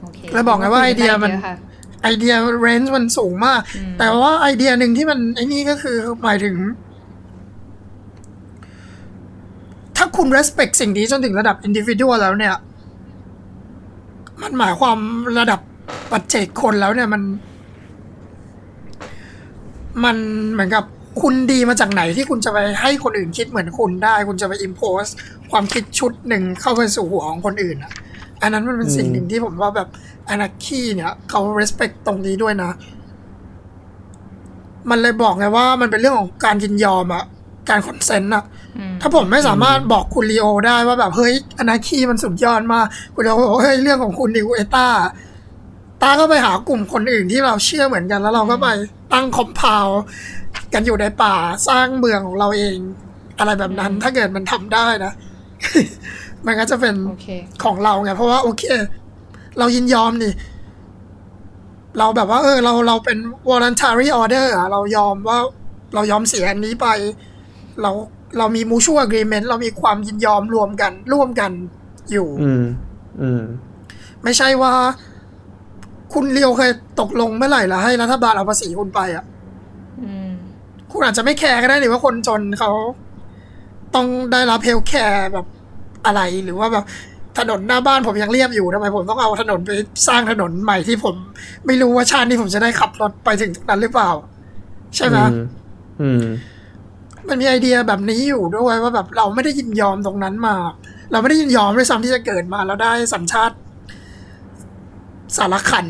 [0.00, 1.54] โอเคแล้วบอกไงว่าไอเดียมันค่ะ
[2.02, 6.54] idea range มันสูงมากอืมแต่ว่าไอเดียหนึ่งที่มันไอ้นี่ก็คือหมายถึง
[9.96, 12.54] ถ้าคุณ respect สิ่งนี้จนถึงระดับ individual แล้วเนี่ย
[14.42, 14.98] มันหมายความ
[15.38, 15.60] ระดับ
[16.10, 17.22] ปัจเจกคนแล้วเนี่ยมัน
[20.04, 20.16] มัน
[20.52, 20.84] เหมือนกับ
[21.22, 25.10] คุณดีมาจากไหนที่คุณจะไปให้คนอื่นคิดเหมือนคุณได้ คุณจะไป impose
[25.50, 27.92] ความคิดชุดหนึ่งเข้าไปสู่หัวของคนอื่นอะ
[28.42, 29.88] อันนั้นมันเป็นสิ่งหนึ่งที่ผมว่าแบบ
[30.32, 32.70] anarchy เนี่ย เขา respect ตรงนี้ด้วยนะ
[34.90, 37.24] มันเลยบอกไงว่ามันเป็นเรื่องของการยินยอมอะ
[37.68, 38.44] การคอนเซนต์อะ
[38.78, 44.88] อืมถ้าผมไม่สามารถบอกคุณลีโอได้ว่าแบบเฮ้ยอนาคีมันสุดยอดมากคุณลีโอบอกเฮ้ยเรื่องของคุณดิวเอต้า
[46.02, 48.66] ตาก็ไปหากลุ่มคนอื่นที่เราเชื่อเหมือนกันแล้วเราก็ไป
[49.12, 49.86] ตั้งคอมเพล
[50.74, 51.34] กันอยู่ในป่า
[51.68, 52.76] สร้างเมืองของเราเอง
[53.38, 55.12] อะไรแบบนั้น ถ้าเกิดมันทำได้นะ
[56.46, 57.26] มันก็จะเป็นโอเค
[57.64, 58.64] ของเราไงเพราะว่าโอเค
[59.58, 60.32] เรายินยอมนี่
[61.98, 63.18] เราแบบว่า เออ เราเราเป็น
[63.50, 65.38] voluntary order อะเรายอมว่า
[65.94, 66.86] เรายอมเสียอันนี้ไป
[67.82, 67.90] เรา
[68.38, 71.52] เรามี mutual agreement เรามีความยินยอมรวมกัน ร่วมกัน
[72.12, 72.64] อยู่ อืม
[73.20, 73.42] อืม
[74.24, 74.72] ไม่ใช่ว่า
[76.12, 79.33] คุณเลียวเคยตกลงเมื่อไหร่ละให้รัฐบาลเอาภาษีคุณไปอะอืม
[80.94, 82.70] คุณอาจจะไม่แคร์ก็ได้หรือว่าคนจนเขา
[83.94, 85.46] ต้องได้รับ healthcare แบบ
[86.06, 86.84] อะไรหรือว่าแบบ
[87.38, 89.70] ถนนหน้าบ้านผมยังเรียบอยู่ทำไมผมต้องเอาถนนไป
[90.08, 91.14] สร้างถนนใหม่ที่ผม
[91.66, 94.10] ไม่รู้ว่าชาตินี้ผมจะได้ขับรถไปถึงตรงนั้นหรือเปล่า
[94.96, 95.44] ใช่ไหมอืม
[96.00, 96.24] อืม
[97.28, 100.56] มันมีไอเดียแบบนี้อยู่ด้วยว่าแบบเราไม่ได้ยินยอมตรงนั้นมา
[101.12, 103.56] เราไม่ได้ยินยอมด้วยซ้ำที่จะเกิดมาแล้วได้สัญชาติ
[105.36, 105.86] สารขัน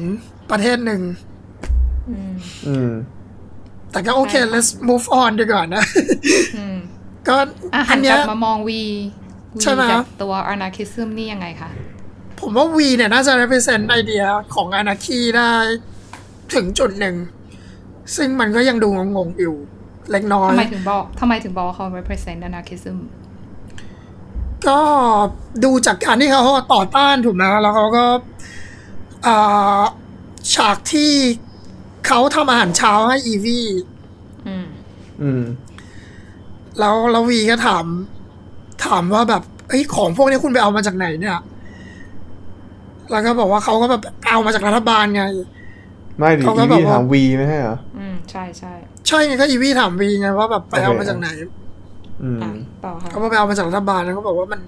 [0.50, 1.00] ประเทศหนึ่ง
[2.08, 2.32] อืม
[2.66, 2.90] อืม
[3.94, 5.84] แต่ก็โอเคใช่ค่ะ let's move on ดีกว่านะ
[6.56, 6.76] อืม
[7.28, 7.36] ก็
[7.74, 8.82] อะหัอันนกเนี้ลัยบมามองวี
[9.62, 11.70] ใช่ไหมวีกับตัว anarchism นี่ยังไงคะ
[12.40, 15.50] ผมว่าวีเนี่ยน่าจะ represent ไอเดียของอนาคีได้
[16.54, 17.16] ถึงจุดหนึ่ง
[18.16, 19.56] ซึ่งมันก็ยังดูงงๆอยู่
[20.10, 22.96] เล็กน้อยทำไมถึงบอกทำไมถึงบอกว่าเขา represent anarchism
[24.68, 24.80] ก็
[25.64, 26.42] ดูจากการที่เขา
[26.74, 28.04] ต่อต้านถูกไหมแล้วเขาก็
[29.26, 29.82] อ่า
[30.54, 31.12] ฉากที่
[32.06, 33.58] เขาทำอาหารเช้าให้อีวี
[34.46, 34.66] อืม
[35.22, 35.44] อืม
[36.78, 37.84] แล้วแล้ววีก็ถาม
[38.84, 41.38] ถามว่าแบบเอ้ยของพวกนี้คุณไปเอามาจากไหนเนี่ย
[43.10, 45.22] แล้วก็บอกว่าเขาก็แบบเอามาจากรัฐบาลไง
[46.18, 48.72] ไม่ดิเขาก็อีแบบวีว่าถามวีไม่ใช่เหรอ อืม ใช่ใช่
[49.08, 51.28] ใช่ไงก็อีวีถามวีไงว่าแบบไปเอามาจากไหน
[52.22, 52.50] อืมอะ
[52.84, 54.60] ต่อค่ะเขาบอกไปเอามาจากรัฐบาลแล้วเขาบอกว่ามัน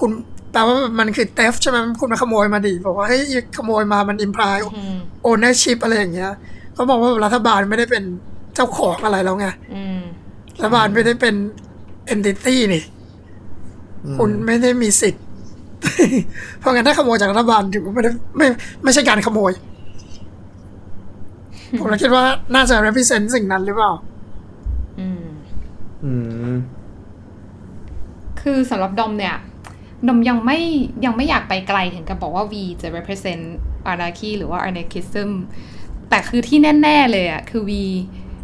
[0.00, 0.10] คุณ
[0.52, 3.22] แปลว่ามันคือ theft ใช่ไหมคุณมาขโมยมาดิบอกว่าเฮ้ย
[3.56, 4.96] ขโมยมามัน imply อืม
[5.28, 6.32] ownership อะไรอย่างเงี้ย
[6.74, 8.04] เขาบอกว่ารัฐบาลไม่ได้เป็น
[8.54, 10.00] เจ้าของอะไรแล้วไงอืม
[10.56, 11.34] รัฐบาลไม่ได้เป็น
[12.12, 12.82] entity นี่
[14.16, 15.24] คุณไม่ได้มีสิทธิ์
[16.58, 18.46] เพราะงั้นถ้าขโมยจากรัฐบาลถือว่าไม่ได้ไม่
[18.82, 19.52] ไม่ใช่การขโมย
[21.78, 23.92] ผมเลยคิดว่าน่าจะ represent สิ่งนั้นหรือเปล่า
[25.00, 25.24] อืม
[26.04, 26.12] อื
[26.52, 26.54] ม
[28.40, 29.36] คือสำหรับดอมเนี่ย
[30.08, 30.58] ดอมยังไม่
[31.04, 33.44] ยังไม่อยากไปไกลถึงกับบอกว่า V จะ represent
[33.92, 35.30] anarchy หรือว่า anarchism
[36.14, 37.70] แต่คือที่แน่ ๆ เลยอะคือ V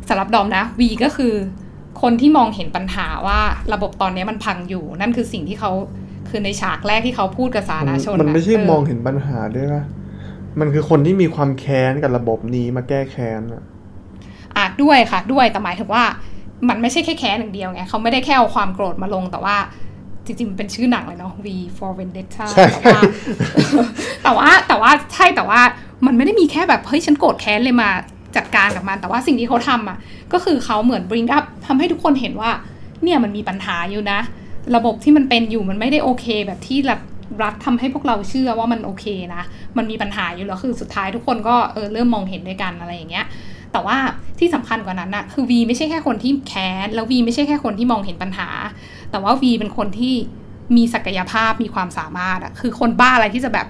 [0.08, 1.34] สำหรับดอมนะ V ก็คือ
[2.02, 3.40] คนที่มองเห็นปัญหาว่า
[3.72, 5.72] ระบบตอนนี้มันพังอยู่ นั่นคือสิ่งที่เขา
[6.28, 9.84] คือในฉากแรกที่เขาพูดกับสาธารณชนมันไม่ใช่ะมองเห็นปัญหาด้วยนะ
[10.60, 13.62] มันคือคนที่มีความแค้นกับระบบนี้มาแก้แค้นอะ
[14.56, 16.04] อะด้วยค่ะ ด้วยแต่หมายถึงว่า
[16.68, 19.56] มันไม่ใช่แค่แค้นอย่างเดียวไงเขาไม่ได้แค่เอาความโกรธมาลงแต่ว่า
[20.30, 23.00] จริงๆ มันเป็นชื่อหนังเลยเนาะ V for Vendetta ใช่แต่ว่า
[24.22, 25.60] แต่ว่าแต่ว่าใช่แต่ว่า
[26.06, 27.88] มันไม่ได้มีแค่แบบเฮ้ยฉันโกรธแค้นเลยมา
[28.36, 29.98] จัดการกับมัน แต่ว่าสิ่งที่เขาทำอะ
[30.32, 32.50] ก็คือเขาเหมือน bring up ทำให้ทุกคนเห็นว่า
[33.02, 34.20] เนี่ยมันมีปัญหาอยู่นะ
[34.76, 37.00] ระบบที่มันเป็นอยู่มันไม่ได้โอเค แบบที่รัฐ
[37.42, 39.42] รัฐทำให้พวกเราเชื่อว่ามันโอเคนะ
[39.76, 43.26] มันมีปัญหาอยู่แล้วคือสุดท้ายทุกคนก็เออเริ่มมองเห็นด้วยกันอะไรอย่างเงี้ย
[43.72, 43.96] แต่ว่า
[44.38, 48.48] ที่สำคัญกว่านั้นน่ะคือวีไม่ใช่แค่คนที่แค้นแล้ววีไม่ใช่แค่คนที่มองเห็นปัญหา
[49.10, 50.14] แต่ว่าวีเป็นคนที่
[50.76, 53.68] มีศักยภาพมีความสามารถอะคือคนบ้าอะไรที่จะแบบ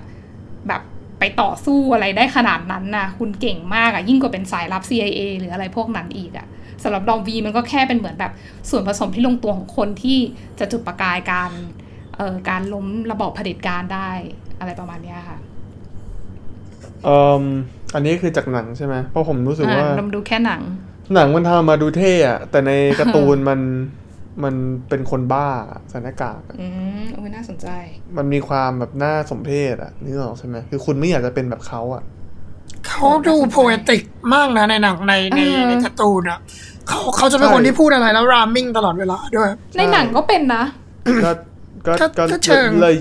[0.69, 0.83] แบบ
[1.19, 6.47] ไปต่อสู้อะไรได้ขนาดนั้นน่ะคุณเก่งมากอะยิ่งกว่าเป็นสายลับ CIA หรืออะไรพวกนั้นอีกอะ
[6.83, 8.33] สำหรับดอมวีมันก็แค่เป็นเหมือนแบบ
[8.71, 10.19] ส่วนผสมที่ลงตัวของคนที่
[10.59, 11.51] จะจุดประกายการ
[12.17, 14.11] เอ่อการล้มระบอบเผด็จการได้
[14.61, 15.39] อะไรประมาณเนี้ยค่ะ
[17.05, 17.45] เอ่อ
[17.95, 20.63] อันนี้คือจากหนังใช่ไหมเพราะผมรู้สึกว่าอะดอมดูแค่หนัง
[21.15, 23.61] หนังมันทำมาดูเท่อะแต่ในการ์ตูนมัน
[24.45, 24.55] มัน
[24.89, 25.49] เป็นคนบ้า
[25.91, 26.67] ใส่หน้ากากอะอื
[27.01, 27.69] มโอ้ยน่าสนใจ
[28.17, 32.03] มันมีความแบบน่าสมเพชอะนึกออกใช่ไหมคือคุณไม่อยากจะเป็นแบบเขาอะ
[32.87, 34.03] เขาดูโพเอติก
[34.35, 36.39] มากนะในหนังในในเออในการ์ตูนอะ
[36.89, 40.65] เขาเขาจะเป็นคนที่พูดอะไรแล้วรามิ่งตลอดเวลาด้วย ในหนังก็เป็นนะ
[41.25, 41.31] ก็
[41.87, 42.95] ก็ก็ก็ก็เชิงเลย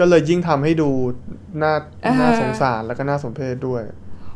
[0.00, 0.90] ก็เลยยิ่งทำให้ดู
[1.62, 3.82] น่าเออน่าสงสารแล้วก็น่าสมเพชด้วย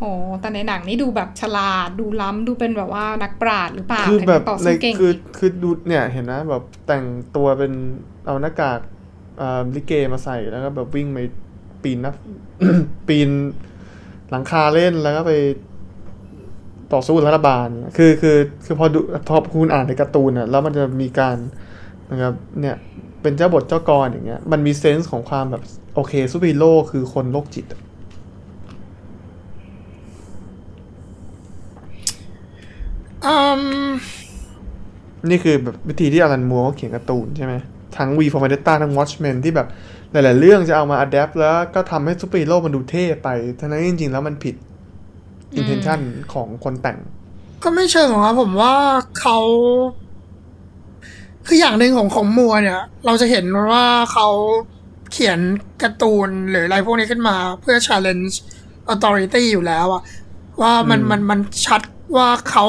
[0.00, 0.06] โห
[0.40, 7.04] แต่ในหนังนี่ดูแบบฉลาดดูล้ำดูเป็นแบบว่านักปราชญ์หรือเปล่าคือแบบต่อในสู้เก่งคืออีกคือดูเนี่ยเห็นนะแบบแต่ง
[7.36, 7.72] ตัวเป็น
[8.26, 8.80] เอาหน้ากาก
[9.40, 11.18] อ่าลิเกมาใส่แล้วก็แบบวิ่งไป
[11.82, 12.14] ปีนหนะ
[13.08, 13.30] ปีน
[14.30, 15.32] หลังคาเล่นแล้วก็ไป
[16.92, 21.36] ต่อสู้กับรัฐบาล คือคือคือพอดูพอคุณอ่านในการ์ตูนอะแล้วมันจะมีการ
[22.10, 22.76] นะครับเนี่ย
[23.22, 25.62] เป็นเจ้าบทเจ้ากรอย่างเงี้ยมันมีเซนส์ของความแบบ
[25.94, 27.80] โอเคซูเปอร์ฮีโร่คือคนโรคจิตอะ
[33.26, 33.62] อืม
[35.30, 37.54] นี่คือแบบวิธีที่อลันมัวร์เขาเขียนการ์ตูนใช่ไหม
[37.96, 39.68] ทั้ง V for Vendetta ทั้ง Watchmen ที่แบบ
[40.12, 43.28] หลาย ๆ เรื่องจะเอามา adapt แล้วก็ทำให้ซูเปอร์ฮีโร่มันดูเท่ไป
[43.58, 44.54] ทั้งนั้นจริง ๆ แล้วมันผิด
[45.58, 46.00] intention
[46.32, 46.98] ของคนแต่ง
[47.62, 48.74] ก็ไม่เชิงหรอกครับผมว่า
[49.20, 49.38] เขา
[51.46, 54.28] คืออย่างหนึ่งของของมัวเนี่ย เราจะเห็นว่าเขา
[55.12, 55.38] เขียน
[55.82, 58.34] การ์ตูนหรืออะไรพวกนี้ขึ้นมาเพื่อ challenge
[58.92, 60.02] authority อยู่แล้วอะ
[60.60, 61.80] ว่ามันอืมมันมันชัด
[62.16, 62.64] ว่าเขา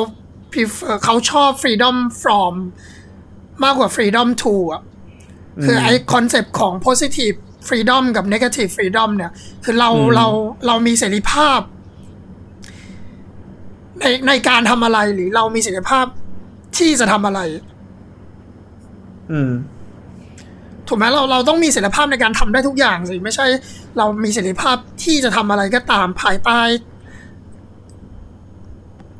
[0.51, 2.53] prefer เขาชอบ freedom from
[3.63, 4.81] มากกว่า freedom to อะ
[5.65, 7.35] คือไอ concept ของ positive
[7.67, 9.31] freedom กับ negative freedom เนี่ย
[9.63, 10.27] คือเราอืมเรา
[10.67, 11.59] เรามีเสรีภาพ
[13.99, 16.05] ในในการทำอะไรหรือเรามีเสรีภาพ
[16.77, 17.39] ที่จะทำอะไร
[19.31, 19.51] อืม
[20.87, 23.45] ถูกไหมเราเราต้องมีเสรีภาพในการทำได้ทุกอย่างสิไม่ใช่
[23.97, 26.59] เรามีเสรีภาพที่จะทำอะไรก็ตามภายใต้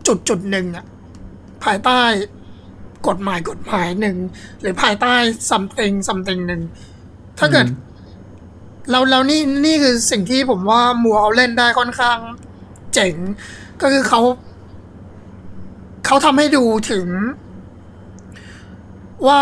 [0.07, 0.85] จุดจุดหนึ่งอะ
[1.65, 2.01] ภายใต้
[3.07, 4.17] กฎหมายกฎหมายหนึ่ง
[4.61, 5.15] หรือภายใต้
[5.49, 6.61] something something หนึ่ง
[7.39, 7.89] ถ้าเกิดอืม
[8.91, 12.17] เราเรานี่นี่คือสิ่งที่ผมว่ามัวเอาเล่นได้ค่อนข้าง
[12.93, 13.15] เจ๋ง
[13.81, 14.21] ก็คือเขา
[16.05, 17.07] เขาทำให้ดูถึง
[19.27, 19.41] ว่า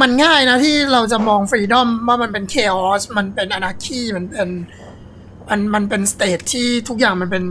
[0.00, 4.48] มันง่ายนะที่เราจะมองฟรีดอมว่ามันเป็นเคออสมันเป็นอนาคีมันเป็น
[5.48, 7.44] มันมันเป็นสเตทที่ทุกอย่างมันเป็น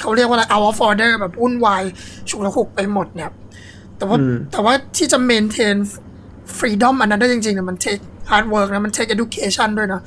[0.00, 1.82] เขาเรียกว่าอะไร out of order แบบวุ่นวาย
[2.28, 3.30] ฉุกละหุกไปหมดเนี่ย
[3.96, 5.76] แต่ว่าอืมแต่ว่าที่จะ maintain
[6.58, 10.00] freedom อันนั้นได้จริงๆเนี่ยมัน take hard work นะมัน take education ด้วยนะ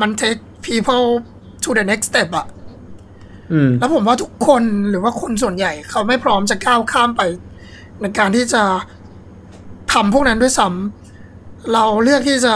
[0.00, 1.06] มัน take people
[1.62, 2.46] to the next step อะ
[3.52, 7.22] อืมแล้วผมว่าทุกคนหรือว่าคนส่วนใหญ่ เขาไม่พร้อมจะก้าวข้ามไป
[8.00, 8.62] ในการที่จะ
[9.92, 12.54] ทำพวกนั้นด้วยซ้ำเราเลือกที่จะ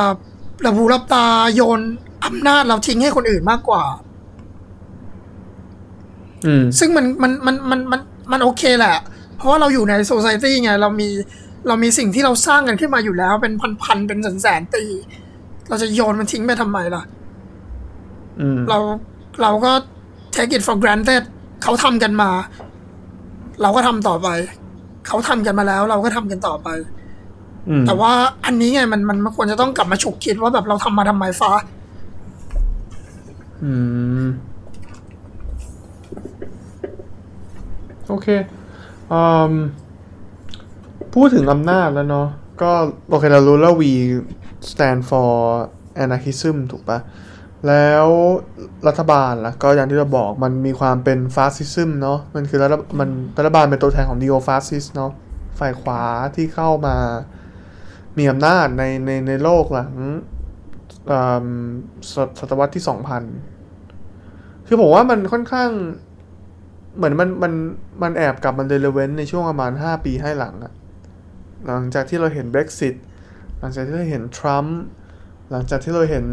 [0.66, 1.80] ระบูรับตาโยน
[2.24, 4.11] อำนาจเราทิ้งให้คนอื่นมากกว่าอืม
[6.78, 8.00] ซึ่งมันมันมันมันมัน
[8.32, 8.96] มันโอเคแหละ
[9.36, 11.08] เพราะว่าเราอยู่ในโซซ i ตี้ไง เรามี
[11.68, 13.52] เรามีสิ่งที่เราสร้างกันขึ้นมาอยู่แล้ว เป็น
[13.82, 14.84] พันๆเป็นแสนแสนๆปี
[15.68, 17.02] เราจะโยนมันทิ้งไปทำไมล่ะ
[18.40, 18.78] อืมเรา
[19.42, 19.72] เราก็
[20.34, 21.22] take it for granted
[21.62, 22.30] เขาทำกันมา
[23.62, 24.28] เราก็ทำต่อไป
[25.06, 26.68] เขาทำกันมาแล้ว เราก็ทำกันต่อไป
[27.68, 28.12] อืมแต่ว่า
[28.44, 31.52] อันนี้ไงมันมันมันควรจะต้องกลับมาฉุกคิดว่าแบบเราทำมาทำไมฟ้า
[33.64, 33.72] อื
[34.22, 34.26] ม
[38.12, 38.28] โอเค
[39.12, 39.52] อืม
[41.14, 42.28] พูดถึงอำนาจแล้วเนาะ
[42.62, 42.70] ก็
[43.10, 43.82] โอเคเรารู้แล้ว V
[44.70, 45.32] stand for
[46.04, 46.98] anarchism ถูกปะ
[47.66, 48.06] แล้ว
[48.88, 55.10] รัฐบาลล่ะก็อย่างที่เราบอกมันมีความเป็นฟาสซิซึมเนาะมันคือรัฐมันรัฐบาลเป็นตัวแทนของ neo fascist เนาะ
[55.58, 56.02] ฝ่ายขวา
[56.36, 56.96] ที่เข้ามา
[58.18, 59.92] มีอำนาจในในในโลกหลัง
[61.10, 61.46] อืม
[62.12, 62.84] ศตศตวรรษที่
[63.94, 65.70] 2000 คือผมว่ามันค่อนข้าง
[66.96, 67.52] เหมือนมันมัน
[68.02, 70.72] มันแอบกลับมันเรเลเวนในช่วงประมาณ 5 ปีให้หลังอะ
[71.66, 72.94] หลังจากที่เราเห็น Brexit
[73.60, 74.78] หลังจากที่เราเห็นทรัมป์
[75.50, 76.26] หลังจากที่เราเห็น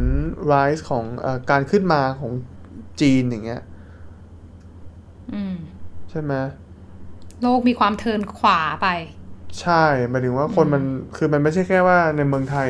[0.51, 2.31] rise ของเออการขึ้นมาของ
[3.01, 3.61] จีนอย่างเงี้ย
[5.33, 5.55] อืม
[6.09, 6.33] ใช่ไหม
[7.41, 8.87] โลกมีความเทิร์นขวาไป
[9.61, 10.83] ใช่หมายถึงว่าคนมัน
[11.15, 12.69] คือมันไม่ใช่แค่ว่าในเมืองไทย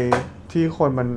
[0.51, 1.07] ที่คนมัน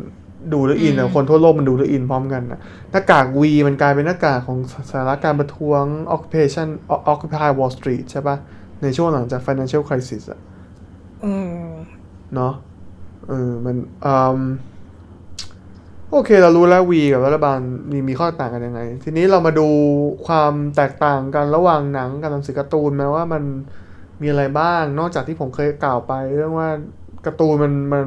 [0.52, 4.58] ดูแล้วอินแต่อืมคนทั่วโลกมันดูแล้วอินพร้อมกันนะหน้ากากวีมันกลายเป็นหน้ากากของ
[4.92, 6.68] สาระการประท้วง occupation
[7.12, 8.36] occupy wall street ใช่ปะ
[8.82, 10.40] ในช่วงหลังจาก financial crisis อะ
[11.24, 11.66] อืม
[12.34, 12.54] เนาะ
[13.28, 14.40] เออมันอืม
[16.10, 17.58] โอเค เรารู้แล้ววีกับรัฐบาล
[17.90, 19.68] มีมีข้อต่างกันยังไง ทีนี้เรามาดู
[20.26, 23.42] ความแตกต่างกันระหว่างหนังกับหนังสือการ์ตูนไหมว่ามัน
[24.22, 26.68] มีอะไรบ้าง นอกจากที่ผมเคยกล่าวไป เรื่องว่า
[27.26, 28.06] การ์ตูนมันมัน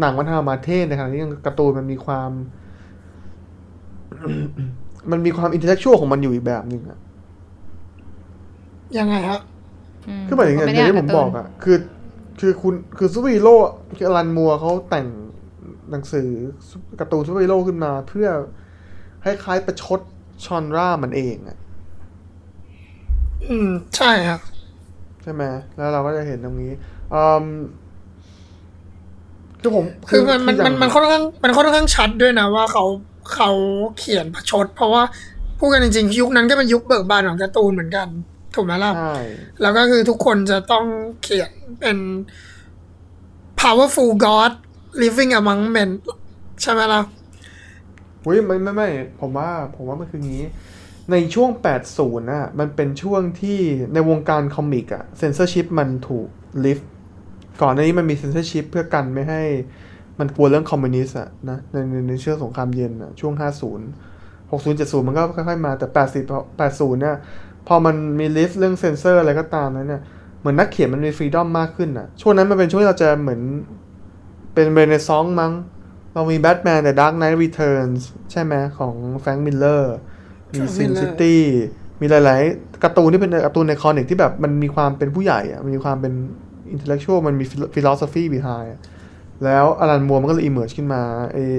[0.00, 2.30] หนังมันทำออกมาเท่ในขณะที่การ์ตูนมันมีความ
[5.10, 6.98] มันมีความ intellectual ของมันอยู่อีกแบบหนึ่งอะ
[8.98, 11.76] ยังไงฮะคือหมายถึงอย่างไได้ที่นผมการ์ตูนบอกอะคือ
[12.40, 13.56] คือคุณคือซูเปอร์ฮีโร่
[13.96, 15.06] คืออลันมัวเขาแต่ง
[15.90, 16.28] หนังสือ
[17.00, 18.28] การ์ตูนซูเปอร์ฮีโร่ขึ้นมา เพื่อ
[19.24, 20.00] คล้ายๆประชด
[20.44, 21.58] genre มันเองอะ
[23.48, 24.40] อืม ใช่ครับ
[25.22, 25.42] ใช่ไหม
[25.76, 26.72] แล้วเราก็จะเห็นตรงนี้
[27.14, 27.46] อืม
[29.62, 32.84] คือผมคือมันมันย่างมันมันค่อนข้างมันค่อนข้างชัดด้วยนะว่าเขา
[33.34, 33.50] เขา
[33.98, 35.02] เขียนประชด เพราะว่า
[35.58, 38.08] พูดกันจริงๆยุคนั้นก็เป็นยุคเบิกบานของการ์ตูนเหมือนกัน
[38.54, 39.16] ถูกไหมล่ะใช่
[39.62, 40.84] แล้วก็คือทุกคนจะต้อง
[41.22, 41.98] เขียนเป็น
[43.60, 44.52] powerful god
[45.02, 45.90] living among men
[46.62, 47.02] ใช่ไหมล่ะ
[48.24, 48.88] อุ้ยไม่ไม่ไม่
[49.20, 50.44] ผมว่า ผมว่ามันคืองี้
[51.12, 51.50] ในช่วง
[51.88, 53.58] 80 น่ะ มันเป็นช่วงที่
[53.94, 56.28] ในวงการคอมิกอะเซนเซอร์ชิพมันถูก
[56.64, 56.90] ลิฟต์
[57.62, 59.42] ก่อนหน้านี้มันมีเซนเซอร์ชิพเพื่อกันไม่ให้
[60.18, 66.38] มันกลัวเรื่องคอมมิวนิสต์อะนะในในในช่วงสงครามเย็นอะช่วง 50 60 70 มันก็ค่อยๆมาแต่ 80พอ
[66.70, 67.16] 80 เนี่ย
[67.66, 70.02] พอมันมีลิฟต์เรื่องเซนเซอร์อะไรก็ตามนั้นเนี่ย
[70.40, 73.40] เหมือนนักเขียนมันมี freedom มากขึ้นอะช่วงนั้นมันเป็นช่วงที่เราจะเหมือน
[74.54, 75.52] เป็นเรเนซองส์มั้ง
[76.14, 79.94] เรามีแบทแมน The Dark Knight Returns ใช่ไหมของแฟรงค์มิลเลอร์
[80.52, 81.42] มี Sin City
[82.00, 86.12] มีหลาย ๆ การ์ตูนที่เป็นการ์ตูนใน comic ที่แบบมันมีความเป็นผู้ใหญ่อะมันมีความเป็น
[86.72, 88.48] อินเทลเล็กชวลมันมีฟิโล o ฟีบีไฮ
[89.44, 91.02] แล้วอลันมัวมันก็เลย emerge ขึ้นมา
[91.34, 91.56] เออ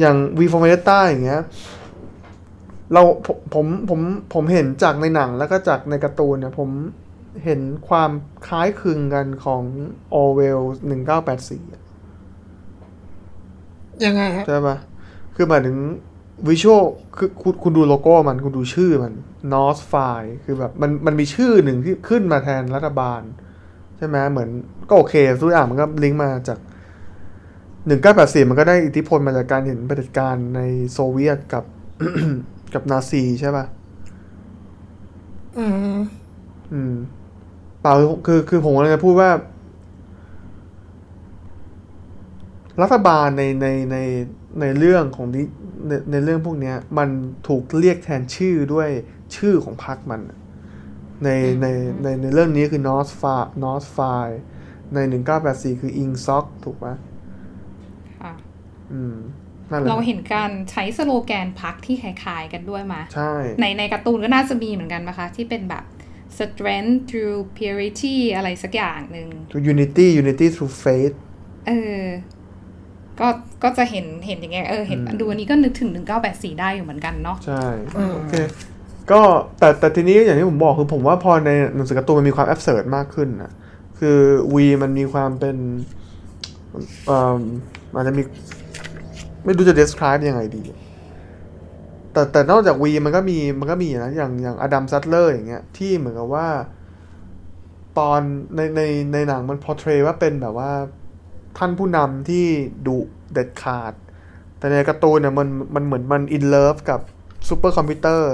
[0.00, 1.42] อย่าง V for Vendetta อย่างเงี้ย
[2.92, 4.00] เราผมผมผม
[4.34, 6.70] ผมเห็นจากในหนังแล้วก็จากในการ์ตูนเนี่ย ผม
[7.44, 8.10] เห็นความ
[8.46, 9.62] คล้ายคลึงกันของ
[10.22, 10.60] Orwell
[11.16, 11.82] 1984อะ
[14.04, 14.76] ยังไงครับใช่ปะ
[15.36, 15.76] คือหมายถึง
[16.48, 16.82] วิชวล
[17.16, 19.14] คือคุณคุณดูโลโก้มันคุณดูชื่อมัน
[19.52, 24.50] North f i คือแบบมันมันมีชื่อหนึ่งที่ขึ้นมาแทนรัฐบาลใช่ไหมเหมือน
[24.88, 26.58] ก็โอเคทุกอย่างมันก็ลิงก์มาจาก
[27.74, 30.60] 1984มันก็ได้อิทธิพลมาจากการเห็นเผด็จการใน
[30.92, 31.64] โซเวียตกับ
[32.74, 33.64] กับนาซีใช่ปะ
[35.58, 35.98] อืม
[36.72, 36.94] อืม
[37.80, 37.94] เปล่า
[38.26, 39.30] คือคือผมกำลังจะพูดว่า
[42.82, 43.96] รัฐบาลในในใน
[44.60, 45.46] ในเรื่องของนี้
[45.86, 47.08] ในในเรื่องพวกเนี้ย มัน
[47.48, 48.88] ถูกเรียกแทนชื่อด้วย
[49.36, 50.20] ชื่อของพรรคมัน
[51.24, 51.28] ใน
[51.60, 51.66] ใน
[52.02, 54.24] ในในเรื่องนี้คือ North Far North Far
[54.94, 54.98] ใน
[55.40, 56.94] 1984คือ Ing Sok ถูกปะ
[58.20, 58.32] ค่ะ
[58.92, 59.16] อืม
[59.70, 65.84] นั่นแหละเราเห็นการใช้สโลแกนพักที่คล้ายๆกันด้วยมาใช่ในในการ์ตูนก็น่าจะมีเหมือนกันนะคะ ที่เป็นแบบ
[66.38, 71.14] strength through purity อะไรสักอย่างหนึ่ง to unity unity through faith
[71.66, 72.02] เออ
[73.20, 73.28] ก็
[73.62, 75.90] ก็จะเห็น เห็นอย่างเงี้ย เออ เห็นอืมดูอันนี้ก็นึกถึง
[76.26, 77.64] 1984ได้อยู่เหมือนกันเนาะ ใช่
[77.96, 78.34] อืมโอเค
[79.12, 79.22] ก็
[79.58, 83.52] แต่แต่ทีนี้อย่างที่ผมบอกคือผมว่าพอในหนังสือการ์ตูนมันมีความแอบเสิร์มากขึ้นนะ
[83.98, 84.18] คือ
[84.54, 85.56] วีมันมีความเป็น
[87.06, 87.40] เอ่อ
[87.94, 88.22] อาจจะมี
[89.44, 90.62] ไม่รู้จะ describe ยังไงดี
[92.12, 96.48] แต่แต่นอกจากวีมันก็มีมันก็มีนะ อย่างอย่างอดัมซัตเลอร์อย่างเงี้ยที่เหมือนกับว่า
[97.98, 98.20] ตอน
[98.56, 100.72] ในในในหนังมัน portray ว่าเป็นแบบว่า
[101.58, 102.46] ท่านผู้นำที่
[102.86, 102.98] ดุ
[103.32, 103.92] เด็ดขาด
[104.58, 107.00] แต่ในการ์ตูนเนี่ยมันมันเหมือนมัน in love กับ
[107.48, 108.32] ซูเปอร์คอมพิวเตอร์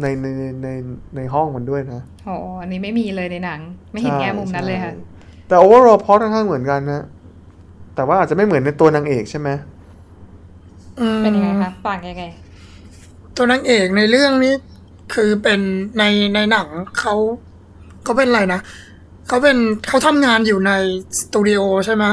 [0.00, 0.68] ในในในใน
[1.16, 3.60] ในห้องมันด้วยนะโอ้อันนี้ไม่มีเลยในหนัง
[3.92, 5.04] ไม่เห็นแง่มุมนั้นเลยค่ะใช่
[5.48, 7.04] แต่ overall พอค่อนข้างเหมือนกันนะ
[7.94, 9.48] แต่ว่าอาจจะไม่เหมือนในตัวนางเอกใช่ไหม
[11.00, 12.24] อืมเป็นยังไงคะต่างยังไง
[13.36, 14.54] ตัวนางเอกในเรื่องนี้
[15.14, 15.60] คือเป็น
[15.98, 17.14] ในในหนังเขา
[18.04, 18.60] เขาเป็นอะไรนะ
[19.28, 19.56] เขาเป็น
[19.88, 20.72] เขาทำงานอยู่ใน
[21.20, 22.04] สตูดิโอใช่ไหม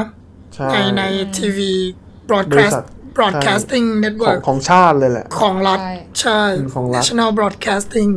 [0.54, 1.02] ใช่ในใน
[1.36, 1.72] ทีวี
[2.28, 8.12] บรอดบแคริสษัต์ท broadcasting ของ network ขของชาติเลยแหละ ขอของรัฐ ใช่ใช่อืมของรัฐ National Broadcasting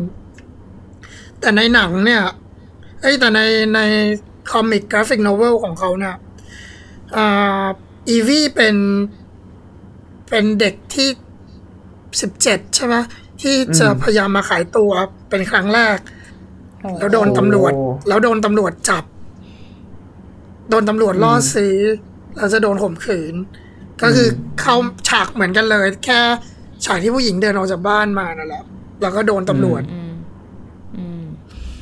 [1.40, 2.24] แต่ในหนังเนี่ย
[3.02, 3.42] เอ้ยแต่ใน
[3.76, 3.80] ใน
[4.52, 6.16] comic graphic novel ของเขาเนี่ย
[7.18, 7.66] อ่า
[8.10, 8.76] อีวีเป็น
[10.30, 11.10] เป็นเด็กที่
[12.22, 12.96] สิบเจ็ดใช่ไหม
[13.42, 14.92] ที่จะพยายามมาขายตัว
[15.30, 15.98] เป็นครั้งแรก
[16.82, 19.04] โอ้แล้วโดนตำรวจโอ้แล้วโดนตำรวจจับ
[20.70, 21.76] โดนตำรวจล่อซื้อ
[22.38, 23.36] แล้วจะโดนข่มขืน
[24.02, 24.32] ก็คืออ
[24.62, 24.76] เข้า
[25.10, 26.20] ฉากเหมือนกันเลย แค่
[26.86, 28.64] ฉากที่ผู้หญิงเดินออกจากบ้านมานั่นแหละ
[29.02, 30.14] แล้วก็โดนตำรวจอืม
[30.98, 31.26] อืม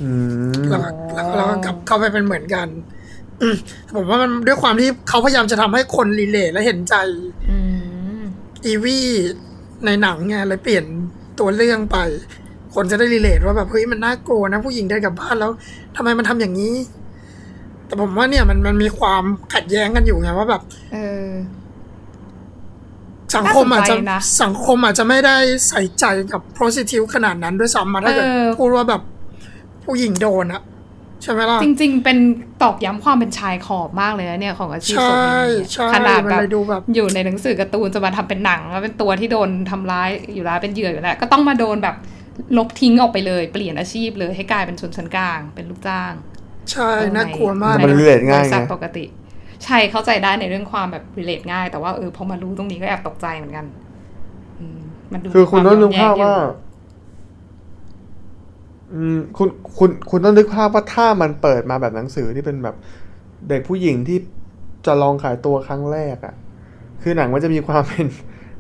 [0.02, 0.10] อื
[0.52, 2.68] มแล้วก็แล้วก็แล้วก็กลับเข้าไปเป็นเหมือนกัน
[3.42, 3.56] อืม
[3.96, 6.96] ผมว่ามันด้วยความที่เขาพยายามจะทำให้คนรีเลทและเห็นใจ
[7.50, 7.58] อื
[8.18, 8.22] ม
[8.66, 9.08] อีวี่
[9.86, 10.86] ในหนังไงเลยเปลี่ยน
[11.40, 11.98] ตัวเรื่องไป
[12.76, 15.52] คนจะได้รีเลทว่าแบบเฮ้ยมันน่ากลัวนะ ผู้หญิงเดินกลับบ้านแล้ว
[15.96, 16.76] ทำไมมันทำอย่างนี้
[17.88, 19.24] แต่ผมว่าเนี่ยมันมันมีความ
[19.54, 21.28] ขัดแย้งกันอยู่ไงว่าแบบเออ
[23.36, 25.38] สังคมอาจจะน่าสนใจนะสังคมอาจจะไม่ได้
[25.70, 29.02] ใส่ใจกับ prostitute ขนาดนั้นด้วยซ้ำมาถ้าเกิดเออพูดว่าแบบ
[29.84, 30.62] ผู้หญิงโดนอะ
[31.24, 32.18] ใช่ไหมล่ะ จริง ๆ เป็น
[32.64, 41.96] ตอกย้ำความเป็นชายขอบมากเลยนะเนี่ยของอาชีพใช่โสเภณีเนี่ยใช่ขนาดมันแบบเลยดูแบบอยู่ในหนังสือการ์ตูนจะมาทำเป็นหนังแล้วเป็นตัวที่โดนทำร้ายอยู่แล้วเป็นเหยื่ออยู่แล้วก็ต้องมาโดนแบบ
[42.58, 46.14] ลบทิ้งออกไปเลย เปลี่ยนอาชีพเลยให้กลายเป็นชนชั้นกลางเป็นลูกจ้าง
[46.72, 49.06] ใช่น่ากลัวมากแต่มัน relate ง่ายไงบริษัทปกติ
[49.66, 53.66] ใช่เข้าใจได้ในเรื่องความแบบ relate ง่าย แต่ว่าเออพอมารู้ตรงนี้ก็แอบตกใจเหมือนกัน
[54.60, 54.80] อืม
[55.12, 56.56] มันดูคือคุณต้องนึกมีภาพย้อนแย้งว่าอยู่
[58.94, 62.76] อืมคุณคุณคุณต้องนึกภาพว่าถ้ามันเปิดมาแบบหนังสือที่เป็นแบบ
[63.50, 64.18] เด็กผู้หญิงที่
[64.86, 66.34] จะลองขายตัวครั้งแรกอะ่ะ
[67.02, 68.06] คือหนังมันจะมีความเป็น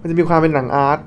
[0.01, 0.99] มันจะมีความเป็นหนัง art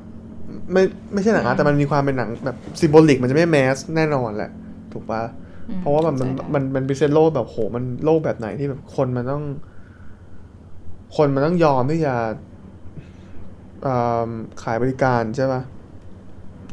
[0.72, 0.82] ไม่
[1.12, 4.50] ไม่ใช่หนัง art แต่มันมีความเป็นหนังแบบ symbolic มันจะไม่ mass แน่นอนแหละ
[4.92, 5.22] ถูกปะ
[5.68, 9.44] อืมเพราะว่าแบบมันเข้าใจได้มันมันเป็น sense โลกแบบโหมันโลกแบบไหนที่แบบคนมันต้อง
[11.16, 12.14] คนมันต้องยอมที่จะ
[13.86, 14.28] อ่า
[14.62, 15.62] ขายบริการใช่ปะ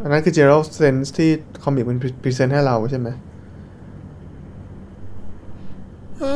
[0.01, 1.29] อันนั้นคือ general sense ที่
[1.63, 3.09] comic มัน present ให้เราใช่ไหม
[6.21, 6.31] อื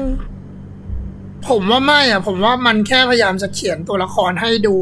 [0.00, 0.02] ม
[1.48, 4.76] ผมว่าไม่อะ ผมว่ามันแค่พยายามจะเขียนตัวละครให้ดู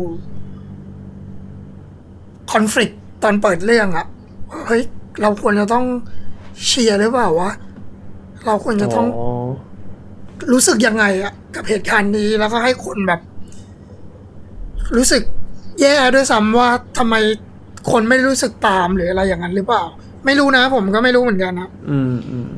[2.52, 2.92] คอน FLICT
[3.22, 4.06] ตอนเปิดเรื่องอะ
[4.66, 4.82] เฮ้ย
[5.22, 5.84] เราควรจะต้อง
[6.66, 7.50] เชียร์หรือเปล่าวะ
[8.46, 9.37] เราควรจะต้องอ๋อ
[10.52, 13.20] รู้สึกยังไงอะกับเหตุการณ์นี้แล้วก็ให้คนแบบ
[14.96, 15.22] รู้สึก
[15.80, 16.68] แย่ด้วยซ้ำว่า
[16.98, 17.14] ทำไม
[17.90, 19.82] คนไม่รู้สึกตามหรืออะไรอย่างนั้นหรือเปล่า
[20.26, 22.48] ไม่รู้นะ ผมก็ไม่รู้เหมือนกันนะอืมอืม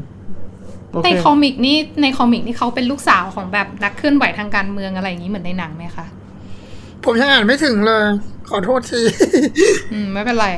[0.90, 6.06] โอในเคคอมิกนี่ใน comic นี่เขาเป็นลูกสาวของแบบนักเคลื่อนไหวทางการเมืองอะไรอย่างนี้เหมือนในหนังไหมคะ
[7.04, 8.04] ผมยังอ่านไม่ถึงเลย
[8.50, 9.00] ขอโทษที
[9.92, 10.48] อืม ไม่เป็นไร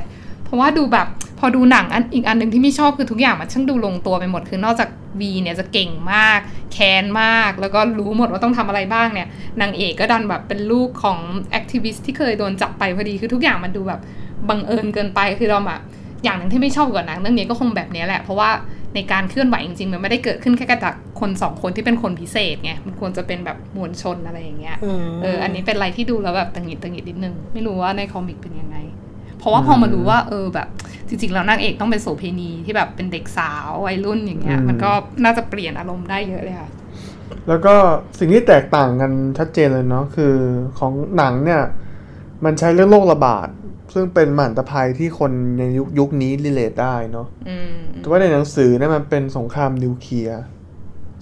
[0.45, 1.07] เพราะว่าดูแบบ
[1.45, 4.89] พอดูหนังอันอีกอันหนึ่งที่ไม่ชอบคือทุกอย่างมันช่างดูลงตัวไปหมดคือนอกจาก
[5.21, 6.41] วีเนี่ยจะเก่งมาก
[6.73, 9.29] แค้นมาก แล้วก็รู้หมดว่าต้องทำอะไรบ้างเนี่ย
[9.61, 11.19] นางเอกก็ดันแบบเป็นลูกของ
[11.51, 14.01] activist ที่เคยโดนจับไปพอดีคือทุกอย่างมันดูแบบ
[14.49, 15.81] บังเอิญเกินไปคือเราแบบ
[16.25, 18.51] อย่างหนึ่งที่ไม่ชอบกว่าหนังเรื่องนี้ก็คงแบบนี้แหละเพราะว่า
[18.95, 24.77] ในการเคลื่อนไหวจริงๆ มันไม่ได้เกิดขึ้นแค่กับจากคนสองคนที่เป็นคนพิเศษไง มันควรจะเป็นแบบมวลชนอะไรอย่างเงี้ย
[25.23, 28.77] เออ อันนี้เป็นอะไรที่ดูแล้วแบบตังหงิดตังหงิดนิดนึง ไม่รู้ว่าในคอมิกเป็นยังไง
[29.39, 30.69] เพราะว่าพอมารู้ว่า เออแบบ
[31.15, 34.91] จริงๆแล้วนางเอกต้องเป็นโสเภณีที่แบบเป็นเด็กสาววัยรุ่นอย่างเงี้ยอืมมันก็
[35.25, 36.71] น่าจะเปลี่ยนอารมณ์ได้เยอะเลยค่ะ
[37.49, 37.75] แล้วก็
[38.19, 40.35] สิ่งที่แตกต่างกันชัดเจนเลยเนาะคือ
[40.79, 41.63] ของหนังเนี่ย
[42.45, 43.49] มันใช้เรื่องโรคระบาด
[43.95, 50.43] ซึ่งเป็นมหันตภัยที่คนในยุคยุคนี้ relate ได้เนาะอืมแต่ว่าในหนังสือเนี่ยมันเป็นสงครามนิวเคลียร์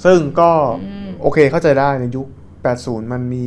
[0.04, 0.50] ซึ่งก็
[0.82, 2.26] อืมโอเคเข้าใจได้ในยุค
[2.70, 3.46] 80 มันมี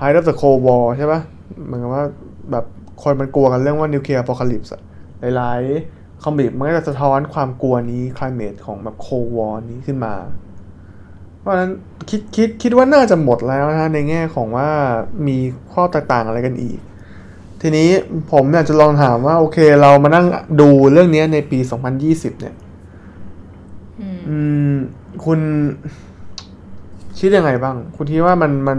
[0.00, 1.20] height of the Cold War ใช่ปะ
[1.64, 2.04] เหมือนกับว่า
[2.50, 2.64] แบบ
[3.02, 4.72] คนมันกลัวกันเรื่องว่านิวเคลียร์ a อ o ลิปส์
[5.36, 10.14] หลายๆคอมิกมันก็จะสะท้อนความกลัวนี้ climate ของแบบ Cold War นี้ขึ้นมา
[11.40, 11.70] เพราะฉะนั้น
[12.10, 14.68] คิดคิดคิดว่าน่าจะหมดแล้วนะในแง่ของว่า
[15.26, 15.36] มี
[15.72, 16.78] ข้อแตกต่างอะไรกันอีก
[17.60, 17.88] ทีนี้
[18.32, 20.26] ผมอยากจะลองถามว่า โอเคเรามานั่ง
[20.60, 21.58] ดูเรื่องนี้ในปี
[22.00, 22.54] 2020 เนี่ย
[24.00, 24.36] อืมอื
[24.72, 24.74] ม
[25.24, 25.40] คุณ
[27.18, 28.78] คิดยังไงบ้าง คุณคิดว่ามันมัน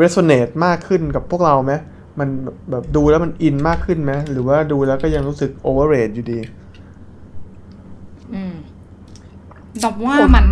[0.00, 1.72] resonate มากขึ้นกับพวกเราไหม
[2.20, 6.38] มันแบบแบบดูแล้วมันอินมากขึ้นไหมหรือว่าดูแล้วก็ยังรู้สึก overrate อยู่ดี
[8.34, 8.54] อืม
[9.82, 10.46] ดอมว่ามัน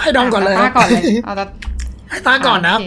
[0.00, 1.46] ให้ดอมก่อนเลยตาต้าก่อนเลยเอาตา
[2.10, 2.86] ให้ตาก่อนนะโเค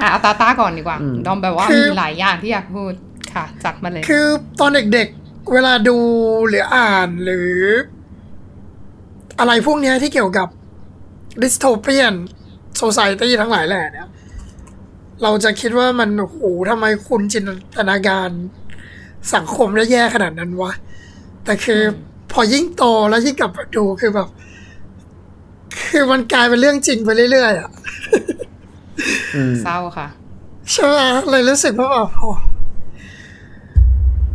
[0.00, 2.92] อะเอาตาต้าก่อนดีกว่าอืมดอมแบบว่าคือมีหลายอย่างที่อยากพูด
[3.34, 4.26] ค่ะจัดมาเลย คือ
[4.60, 5.96] ตอนเด็กๆ เวลาดู
[6.48, 7.54] หรืออ่านหรือ
[9.38, 10.48] อะไรพวกเนี้ยที่เกี่ยวกับ
[11.42, 12.14] ดิสโทเปียน
[12.76, 14.08] โซซ i ตี้ทั้งหลายแหล่เนี่ย
[15.22, 16.38] เราจะคิดว่ามันโอ้โห
[16.70, 17.44] ทำไมคุณจิน
[17.76, 18.28] ตนาการ
[19.34, 20.72] สังคมได้แย่ขนาดนั้นวะ
[21.44, 21.84] แต่คืออ
[22.32, 24.28] พอยิ่งโตแล้วยิ่งกลับมาดูคือแบบ
[25.78, 27.70] คือมันกลายเป็นเรื่องจริงไปเรื่อยๆอะ
[29.34, 30.08] อืมเศร้าค่ะ
[30.72, 31.00] ใช่ไหม
[31.30, 32.30] เลยรู้สึกว่าแบบโอ้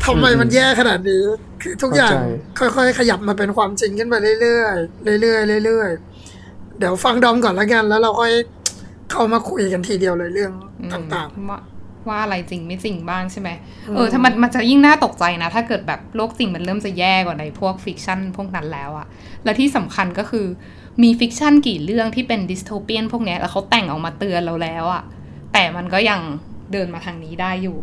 [0.06, 1.24] ทำไมมันแย่ขนาดนี้
[1.62, 2.16] คือทุกอย่าง
[2.56, 4.68] เข้าใจค่อยๆขยับมาเป็นความจริงขึ้นไปเรื่อ
[5.18, 8.32] ยๆเรื่อยๆเรื่อยๆเดี๋ยวฟังดอมก่อนละกันแล้วเราค่อย
[9.12, 10.52] เข้ามาคุยกันทีเดียวเลยเรื่อง
[10.82, 11.60] อืมต่างว่า
[12.08, 13.50] ว่าอะไรจริงไม่จริงบ้างใช่ไหม
[13.96, 19.08] เออถ้ามันมันจะยิ่งน่าตกใจนะ ถ้าเกิดแบบโลกจริงมันเริ่มจะแย่กว่าในพวก fiction พวกนั้นแล้วอะ
[19.44, 20.46] แล้วที่สำคัญก็คือ
[21.04, 25.04] มี fiction กี่เรื่องที่เป็น dystopian พวกเนี้ยแล้วเขาแต่งออกมาเตือนเราแล้วอะ
[25.54, 26.20] แต่มันก็ยัง
[26.72, 27.78] เดินมาทางนี้ได้อยู่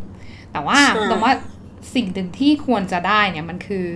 [0.53, 1.31] แต่ว่าแต่ว่า
[1.95, 3.87] สิ่งหนึ่งที่ควรจะได้เนี่ยมันคือ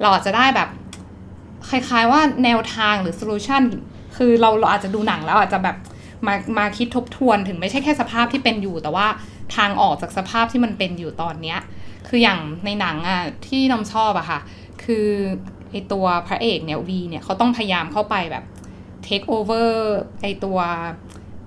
[0.00, 0.68] เราอาจจะได้แบบ
[1.68, 3.62] คล้ายๆว่าแนวทางหรือ solution
[4.16, 5.76] คือเราเราอาจจะดูหนังแล้วอาจจะแบบ
[6.26, 9.06] มามาคิดทบทวนถึงไม่ใช่แค่สภาพที่เป็นอยู่ แต่ว่า
[9.56, 11.58] ทางออกจากสภาพที่มันเป็นอยู่ตอนเนี้ย
[12.08, 14.40] คืออย่างในหนังอะที่น้องชอบอะค่ะ
[14.84, 15.08] คือ
[15.70, 18.44] ไอตัวพระเอกเนี่ยวีเนี่ยเขาต้องพยายามเข้าไปแบบ
[19.06, 19.70] take over
[20.22, 20.58] ไอตัว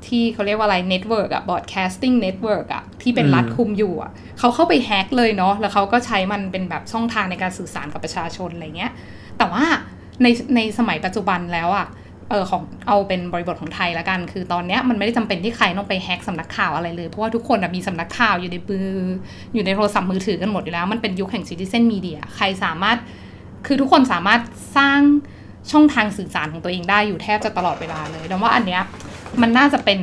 [0.06, 8.92] ที่เขาเรียกว่าอะไร network อะ broadcasting network อะที่เป็นรัฐคุมอยู่อะเขาเข้าไปแฮกเลยเนาะแล้วเขาก็ใช้มันเป็นแบบช่องทางในการสื่อสารกับประชาชนอะไรเงี้ย
[9.38, 9.64] แต่ว่า
[10.22, 11.88] ในในสมัยปัจจุบันแล้วอะ
[12.34, 18.88] เออของเอาเป็นบริบทของไทยละกัน คือตอนเนี้ยมันไม่ได้จำเป็นที่ใครต้องไปแฮกสำนักข่าวอะไรเลย เพราะว่าทุกคนมีสำนักข่าวอยู่ในมือ
[19.54, 22.98] อยู่ในโทรศัพท์มือถือกันหมดอยู่แล้ว มันเป็นยุคแห่งซิติเซนมีเดียใครสามารถ
[23.66, 24.42] คือทุกคนสามารถ
[24.78, 25.00] สร้าง
[25.72, 28.82] ช่องทางสื่อสารของตัวเองได้อยู่แทบจะตลอดเวลาเลยดังว่าอันเนี้ย
[29.42, 30.00] มันน่าจะเป็น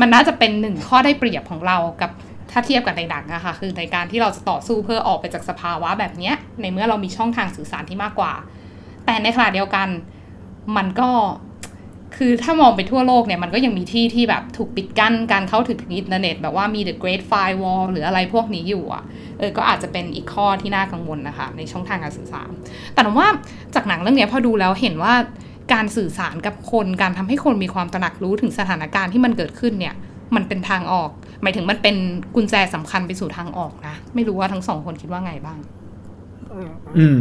[0.00, 2.10] มันน่าจะเป็นหนึ่งข้อได้เปรียบของเรากับ
[2.50, 8.32] ถ้าเทียบกับในหนังอะค่ะคือในการที่เราจะต่อสู้เพื่อออกไปจากสภาวะแบบเนี้ยในเมื่อเรามีช่องทางสื่อสารที่มากกว่า
[9.04, 9.88] แต่ในขณะเดียวกัน
[10.76, 11.10] มันก็
[12.22, 19.02] คือถ้ามองไปทั่วโลกเนี่ยมันก็ยังมีที่ที่แบบถูกปิดกั้นการเข้าถึงอินเทอร์เน็ต แบบว่ามี the great firewall หรืออะไรพวกนี้อยู่อะ
[19.38, 22.48] เออก็อาจจะเป็นอีกข้อที่น่ากังวลนะคะ ในช่องทางการสื่อสาร
[22.94, 23.28] แต่ว่า
[23.74, 25.14] จากหนังเรื่องนี้พอดูแล้วเห็นว่า
[25.72, 29.94] การสื่อสารกับคนการทำให้คนมีความตระหนักรู้ถึงสถานการณ์ที่มันเกิดขึ้นเนี่ย
[30.34, 31.10] มันเป็นทางออก
[31.42, 31.96] หมายถึงมันเป็น
[32.34, 35.58] กุญแจสำคัญไปสู่ทางออกนะ ไม่รู้ว่าทั้งสองคนคิดว่าไงบ้าง
[36.98, 37.16] อืม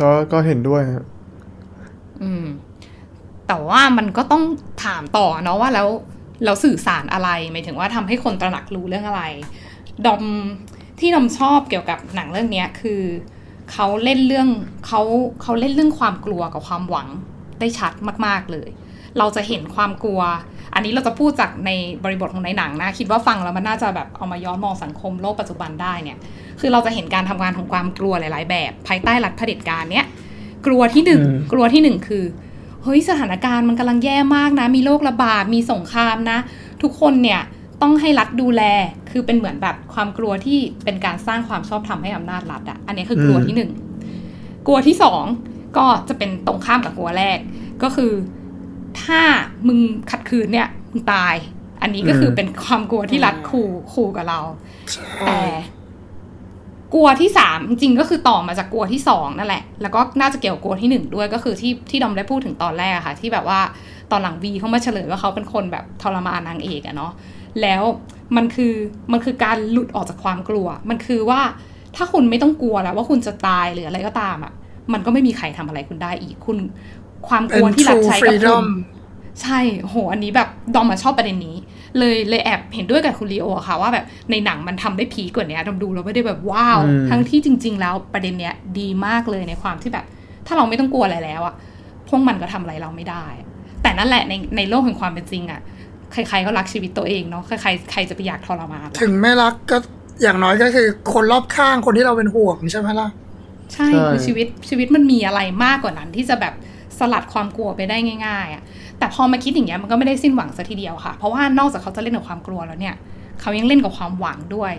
[0.00, 1.04] ก็ก็เห็นด้วยฮะ
[2.22, 2.44] อืม
[3.52, 4.44] แต่ว่ามันก็ต้อง
[4.84, 5.88] ถามต่อเนาะว่าแล้ว
[6.44, 9.22] เราสื่อสารอะไรหมายถึงว่าทำให้คนตระหนักรู้เรื่องอะไร
[10.06, 10.24] ดอม
[11.00, 13.02] ที่ดอมชอบเกี่ยวกับหนังเรื่องเนี้ยคือ
[13.72, 14.48] เขาเล่นเรื่อง
[14.86, 15.00] เขา
[15.42, 17.08] เขาเล่นเรื่องความกลัวกับความหวัง
[17.60, 17.92] ได้ชัด
[18.26, 18.68] มาก ๆเลย
[19.18, 20.20] เราจะเห็นความกลัว
[20.74, 21.70] อันนี้เราจะพูดจากใน
[22.04, 26.18] บริบทของในหนังนะ คิดว่าฟังแล้วมันน่าจะแบบเอามาย้อนมองสังคมโลกปัจจุบันได้เนี่ย
[26.60, 30.06] คือเราจะเห็นการทำงานของความกลัวหลาย ๆ แบบ ภายใต้รัฐเผด็จการเนี้ย
[30.66, 32.24] กลัวที่หนึ่งอืมกลัวที่หนึ่งคือ
[32.84, 36.38] เฮ้ยสถานการณ์มันกำลังแย่มากนะ มีโรคระบาดมีสงครามนะ
[36.82, 37.40] ทุกคนเนี่ย
[37.82, 38.62] ต้องให้รัฐดูแล
[39.10, 43.70] คือเป็นเหมือนแบบความกลัวที่เป็นการสร้างความชอบธรรมให้อำนาจรัฐอะอันนี้คือกลัวที่หนึ่ง
[44.66, 45.24] กลัวที่สอง
[45.76, 47.38] ก็จะเป็นตรงข้ามกับกลัวแรก
[47.82, 48.12] ก็คือ
[49.02, 49.20] ถ้า
[49.66, 49.78] มึง
[50.10, 51.34] ขัดขืนเนี่ยมึงตาย
[51.82, 54.40] อันนี้ก็คือเป็นความกลัวที่รัฐขู่ขู่กับเรา
[55.26, 55.40] แต่
[56.94, 63.60] กลัวที่สามจริงก็คือต่อมาจากกลัวที่สองนั่นแหละ แล้วก็น่าจะเกี่ยวกลัวที่หนึ่งด้วยก็คือที่ที่ดอมได้พูดถึงตอนแรกอะค่ะ ที่แบบว่า
[64.10, 67.12] ตอนหลังวีเขามาเฉลยว่าเขาเป็นคนแบบทรมานนางเอกอะเนาะ
[67.62, 67.82] แล้ว
[68.36, 68.74] มันคือ
[69.12, 71.40] มันคือการหลุดออกจากความกลัว มันคือว่า
[71.96, 74.52] ถ้าคุณไม่ต้องกลัวแล้วว่าคุณจะตายหรืออะไรก็ตามอะ
[74.92, 76.58] มันก็ไม่มีใครทำอะไรคุณได้อีกคุณ
[77.28, 78.68] ความกลัวที่รัฐ true ใช้กับคุณ
[79.42, 81.56] ใช่โหอันนี้แบบดอมมาชอบประเด็นนี้
[81.98, 90.04] เลยเลยแอบเห็นด้วยกับคุณลีโออะค่ะว่าแบบในหนังมันทำได้พีคกว่านี้ดอมดูแล้วไม่ได้แบบว้าวอืมทั้งที่จริง ๆ แล้วประเด็นเนี้ยดีมากเลยในความที่แบบ
[90.46, 91.54] ถ้าเราไม่ต้องกลัวอะไรแล้วอะ
[92.08, 93.26] พวกมันก็ทำอะไรเราไม่ได้
[93.82, 95.60] แต่นั่นแหละในในโลกแห่งความเป็นจริงอะ
[96.12, 99.76] ใครๆก็รักชีวิตตัวเองเนาะใครๆใครจะไปอยากทรมานล่ะถึงไม่รักก็
[100.22, 103.08] อย่างน้อยก็คือคนรอบข้างคนที่เราเป็นห่วงใช่ไหมล่ะ
[103.72, 106.54] ใช่ใช่คือชีวิตชีวิตมันมีอะไรมากกว่านั้นที่จะแบบ
[106.98, 108.62] สลัดความกลัวไปได้ง่าย ๆอะ
[109.00, 112.94] แต่พอมาคิดอย่างเงี้ยมันก็ไม่ได้สิ้นหวังซะทีเดียวค่ะ เพราะว่านอกจากเขาจะเล่นกับความกลัวแล้วเนี่ย
[113.40, 114.72] เขายังเล่นกับความหวังด้วย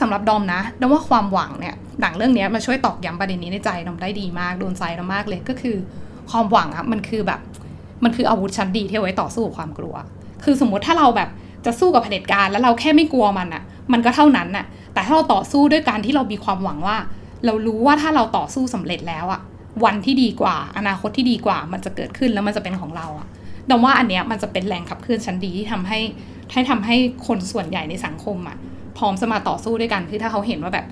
[0.00, 5.76] สำหรับดอมนะดอมว่าความหวังเนี่ยหนังเรื่องนี้มาช่วยตอกย้ำประเด็นนี้ในใจดอมได้ดีมากโดนใจดอมมากเลยก็คือ
[6.30, 7.40] ความหวังอะมันคือแบบ
[8.04, 9.94] มันคืออาวุธชั้นดีที่เอาไว้ต่อสู้กับความกลัว
[10.44, 11.28] คือสมมติถ้าเราแบบ
[11.66, 13.62] จะสู้กับเผด็จการแล้วเราแค่ไม่กลัวมันอะ
[13.92, 14.64] มันก็เท่านั้นน่ะ
[14.94, 16.96] แต่ถ้าเราต่อสู้ด้วยการที่เรามีความหวังว่า
[17.44, 19.40] เรารู้ว่าถ้าเราต่อสู้สำเร็จแล้วอะ
[19.84, 23.28] วันที่ดีกว่า อนาคตที่ดีกว่ามันจะเกิดขึ้นแล้วมันจะเป็นของเราอะ
[23.70, 26.00] ดอมว่าอันเนี้ยมันจะเป็นแรงขับเคลื่อนชั้นดีที่ทำให้
[26.52, 26.96] ให้ทำให้
[27.26, 28.56] คนส่วนใหญ่ในสังคมอะ
[28.98, 30.86] พร้อมจะมาต่อสู้ด้วยกันคือถ้าเขาเห็นว่าแบบ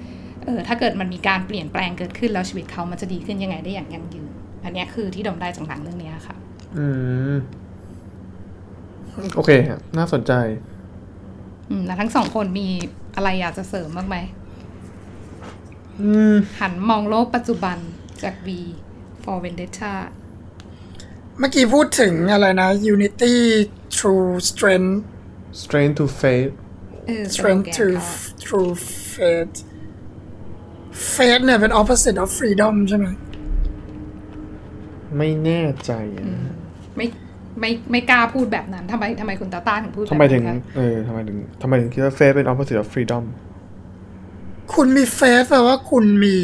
[0.45, 4.31] เออถ้าเกิดมันมีการเปลี่ยนแปลงเกิดขึ้นแล้วชีวิตเขามันจะดีขึ้นยังไงได้อย่างยั่งยืน
[4.65, 6.37] อันเนี้ยคือที่ดอมได้จากหนังเรื่องเนี้ยค่ะ
[6.77, 6.87] อื
[7.33, 7.37] ม
[9.37, 10.33] โอเคฮะน่าสนใจ
[11.69, 12.69] อืมแล้วทั้งสองคนมี
[13.15, 14.17] อะไรอยากจะเสริมบ้างไหม
[16.01, 17.77] อืมหันมองโลกปัจจุบัน
[18.23, 18.49] จาก V
[19.23, 19.93] for Vendetta
[21.41, 23.35] เมื่อกี้พูดถึงอะไรนะ unity
[23.97, 24.95] true strength
[25.63, 26.53] strength to faith
[27.07, 28.73] เออ strength to สโลแกนเขาอะ true
[29.15, 29.55] faith
[31.15, 33.07] faith เนี่ยเป็น opposite of freedom ใช่ไหม
[35.17, 36.25] ไม่แน่ใจอะ
[36.97, 37.07] ไม่
[37.61, 43.23] ไม่ไม่กล้าพูดแบบนั้นทำไมทำไมคุณตาต้าถึงพูดแบบทำไมถึงนั้นคะเออทำไมถึงทำไมถึงคิดว่า faith เป็น opposite of freedom
[44.75, 46.37] คุณมี faith แปลว่าคุณมี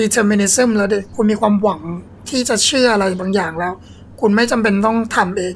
[0.00, 1.82] determinism แล้วดิคุณมีความหวัง
[2.30, 3.74] ที่จะเชื่ออะไรบางอย่างแล้ว
[4.20, 5.54] คุณไม่จำเป็นต้องทำเอง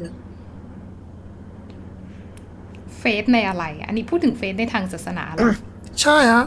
[2.99, 5.55] เฟสในอะไรอะอันนี้พูดถึงเฟสในทางศาสนาเหรอ
[6.03, 6.47] ใช่ฮะ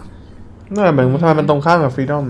[0.74, 2.26] นั่นแหละเหมือนทำไมมันตรงข้ามกับ freedom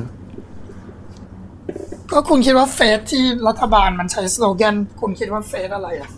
[2.12, 6.10] ก็คุณคิดว่าเฟสที่รัฐบาลมันใช้สโลแกนคุณคิดว่าเฟสอะไรอะ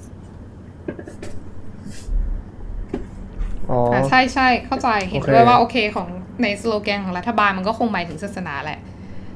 [3.70, 6.08] อ๋ออะใช่ใช่เข้าใจเห็นโอเคด้วยว่าโอเคของ
[6.42, 8.80] ในสโลแกนของรัฐบาลมันก็คงหมายถึงศาสนาแหละ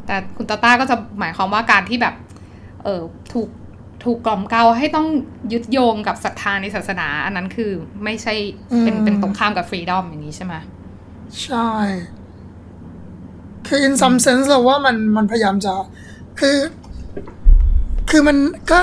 [0.05, 2.15] แต่คุณตาต้าก็จะหมายความว่าการที่แบบ
[2.83, 3.01] เออ
[3.33, 3.49] ถูก
[4.03, 5.07] ถูกกล่อมเกลาให้ต้อง
[5.53, 7.71] ยึดโยงกับศรัทธาในศาสนา อันนั้นคือ
[8.03, 8.33] ไม่ใช่
[8.81, 10.53] เป็นอืมเป็นตรงข้ามกับฟรีดอมอย่างนี้ใช่ไหม
[11.43, 11.69] ใช่
[13.67, 15.73] คือ in some sense เราว่ามันมันพยายามจะ
[16.39, 16.57] คือ
[18.09, 18.37] คือมัน
[18.71, 18.79] ก็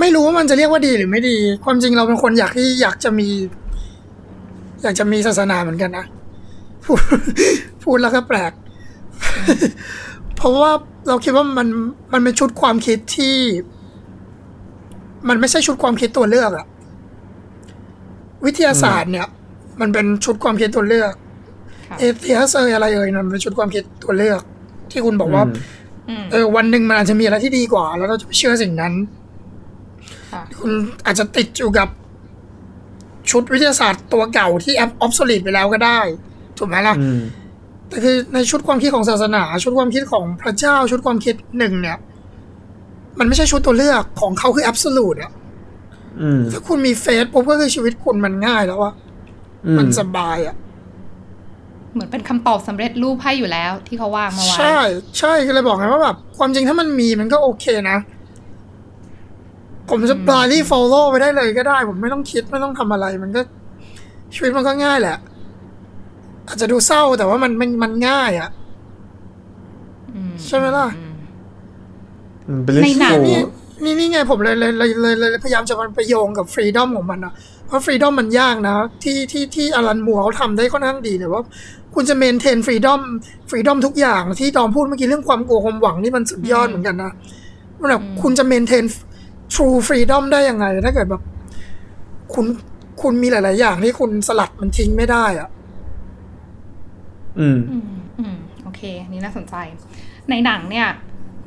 [0.00, 3.28] ไม่รู้ว่ามันจะเรียกว่าดีหรือไม่ดี ความจริงเราเป็นคนอยากที่อยากจะมี
[4.82, 6.04] อยากจะมีศาสนาเหมือนกันนะ
[6.84, 7.00] พูด
[7.82, 8.52] พูดแล้วก็แปลก
[10.36, 10.72] เพราะว่า
[11.08, 11.68] เราคิดว่ามัน
[12.12, 13.36] มันเป็นชุดความคิดที่
[15.28, 16.66] มันไม่ใช่ชุดความคิดตัวเลือกอะ
[18.44, 19.26] วิทยาศาสตร์เนี่ย
[19.80, 21.12] มันเป็นชุดความคิดตัวเลือก
[21.88, 24.40] ค่ะ atheist เอยอะไรเอยมันเป็นชุดความคิดตัวเลือก
[24.90, 25.54] ที่คุณบอกว่าอืม
[26.08, 28.92] อืมเออวันหนึ่งมันอาจจะมีอะไรที่ดีกว่า แล้วเราจะไปเชื่อสิ่งนั้น
[30.32, 30.70] ค่ะคุณ
[31.06, 31.88] อาจจะติดอยู่กับ
[33.30, 36.00] ชุดวิทยาศาสตร์ตัวเก่าที่ obsolete ไปแล้วก็ได้
[36.58, 37.20] ถูกไหมล่ะอืม
[37.88, 41.98] แต่คือในชุดความคิดของศาสนา ชุดความคิดของพระเจ้า ชุดความคิดหนึ่งเนี่ย
[43.18, 45.32] มันไม่ใช่ชุดตัวเลือกของเขาคือแอบสูตอะ
[46.20, 48.94] อืมถ้าคุณมีเฟซปุ๊บก็คือชีวิตคุณมันง่ายแล้วอะ
[49.66, 50.56] อืมมันสบายอะ
[51.92, 54.78] เหมือนเป็นคำตอบสำเร็จรูปให้อยู่แล้วที่เขาวางมาไว้ใช่
[55.18, 57.98] ใช่ก็เลยบอกไงว่าแบบความจริงถ้ามันมีมันก็โอเคนะ
[59.90, 63.40] ผมจะ blindly follow ไปได้เลยก็ได้ ผมไม่ต้องคิดไม่ต้องทำอะไร มันก็
[64.34, 65.16] ชีวิตมันก็ง่ายแหละ
[66.48, 68.50] อาจจะดูเศร้าแต่ว่ามันมันมันง่ายอะ
[70.14, 71.14] อืมใช่ไหมล่ะอืม
[72.46, 73.40] อืมเป็นในหนังโนี่
[73.84, 77.32] นี่นี่ไงผมเลยเลยเลยเลยเลยเลยพยายามจะมันไปโยงกับ freedom ของมันนะ
[77.66, 81.42] เพราะ freedom มันยากนะ ที่ที่ที่อลันมัวเขาทำได้ค่อนข้างดีแต่ว่า
[81.94, 83.00] คุณจะ maintain freedom
[83.50, 87.12] freedom ทุกอย่างที่ดอมพูดเมื่อกี้เรื่องความกลัวความหวังนี่มันสุดยอดเหมือนกันนะ
[87.80, 88.84] มันแบบคุณจะ maintain
[89.54, 91.22] true freedom ได้ยังไง ถ้าเกิดแบบ
[92.34, 92.46] คุณ
[93.02, 95.48] คุณมีหลาย ๆ อย่างที่คุณสลัดมันทิ้งไม่ได้อะ
[97.40, 97.84] อืมอืม
[98.18, 99.54] อืมโอเคอันนี่น่าสนใจ
[100.30, 100.88] ในหนังเนี่ย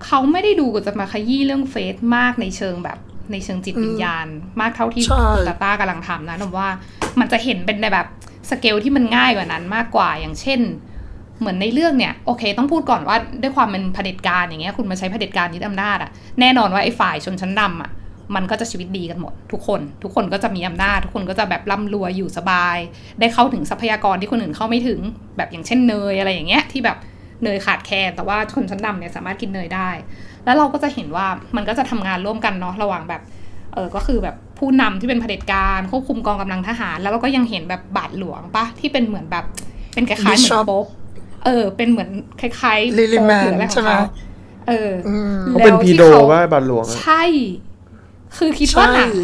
[0.06, 2.98] เขาไม่ได้ดูกับจะมาขยี้เรื่องเฟซมากในเชิงแบบ
[3.32, 4.28] ในเชิงจิตวิญญาณ
[4.62, 6.70] มากเท่าที่ใช่คุณตาต้ากำลังทำนะนมว่า
[7.20, 8.08] มันจะเห็นเป็นในแบบ
[8.50, 10.60] สเกลที่มันง่ายกว่านั้นมากกว่าอย่างเช่น
[11.40, 17.90] เหมือนในเรื่องเนี่ยโอเค ต้องพูดก่อนว่าด้วยความเป็นเผด็จการอย่างเงี้ยคุณมาใช้เผด็จการยึดอำนาจอะแน่นอนว่าไอ้ฝ่ายชนชั้นนำอะ
[18.36, 22.78] มันก็จะชีวิตดีกันหมด ทุกคน ทุกคนก็จะมีอำนาจ ทุกคนก็จะแบบร่ำรวยอยู่สบาย
[23.20, 25.00] ได้เข้าถึงทรัพยากรที่คนอื่นเข้าไม่ถึง
[25.38, 26.98] แบบอย่างเช่นเนยอะไรอย่างเงี้ยที่แบบ
[27.44, 29.90] เนยขาดแคลนแต่ว่าชนชั้นนำเนี่ยสามารถกินเนยได้
[30.46, 33.22] แล้วเราก็จะเห็นว่ามันก็จะทำงานร่วมกันเนาะระหว่างแบบ
[33.74, 39.46] เออก็คือแบบผู้นำที่เป็นเผด็จการควบคุมกองกำลังทหาร แล้วเราก็ยังเห็นแบบบาทหลวงปะที่เป็นเหมือนแบบ
[39.94, 40.86] เป็นคล้ายๆเหมือน Bishop โป๊ป
[41.46, 42.10] เออ เป็นเหมือน
[42.42, 44.00] คล้ายๆ Lily โป๊ป Man หรืออะไรขใช่องไหมเขา
[44.68, 47.24] เอออืมเขาเป็นแล้วพีที่โดเขาว่าบาทหลวงอะใช่
[48.38, 49.16] คือคิดว่าหนัง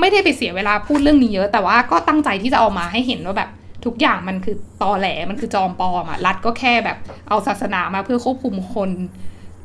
[0.00, 3.50] ไม่ได้ไปเสียเวลาพูดเรื่องนี้เยอะ แต่ว่าก็ตั้งใจที่จะเอามาให้เห็นว่าแบบ
[3.84, 6.98] ทุกอย่างมันคือตอแหลมันคือจอมปลอมอะรัฐก็แค่แบบ
[7.28, 8.90] เอาศาสนามาเพื่อควบคุมคน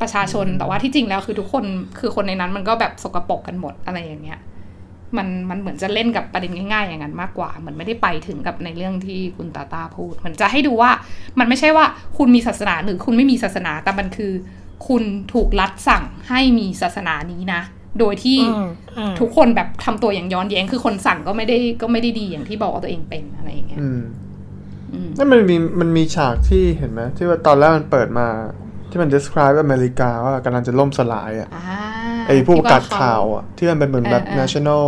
[0.01, 1.65] ประชาชนแต่ว่าที่จริงแล้วคือทุกคน
[1.99, 4.39] คือคนในนั้นมันก็แบบสกปรกกันหมดอะไรอย่างเงี้ย
[5.17, 10.91] มันมันเหมือนจะเล่นกับประเด็นง่าย ๆ อย่างนั้นมากกว่าเหมือนไม่ได้ไปถึงกับในเรื่องที่คุณตาตาพูดเหมือนจะให้ดูว่า
[11.39, 11.85] มันไม่ใช่ว่า
[12.17, 14.31] คุณมีศาสนาหรือคุณไม่มีศาสนาแต่มันคือ
[14.87, 17.61] คุณถูกรัฐสั่งให้มีศาสนานี้นะ
[17.99, 18.67] โดยที่อืม
[18.97, 24.01] อืมทุกคนแบบทำตัวอย่างย้อนแย้งคือคนสั่งก็ไม่ได้ก็ไม่ได้ดีอย่างที่บอกว่าตัวเองเป็นอะไรอย่างเงี้ยอืม
[24.93, 28.27] อืมนั่นมันมีมันมีฉากที่เห็นไหมที่ว่าตอนแรกมันเปิดมา
[28.89, 31.65] ที่มัน describe อเมริกาว่ากำลังจะล่มสลายอะอ่า
[32.27, 34.85] ไอ้ผู้ประกาศที่เขข่าวอะที่มันเป็นเหมือนแบบเออเออ national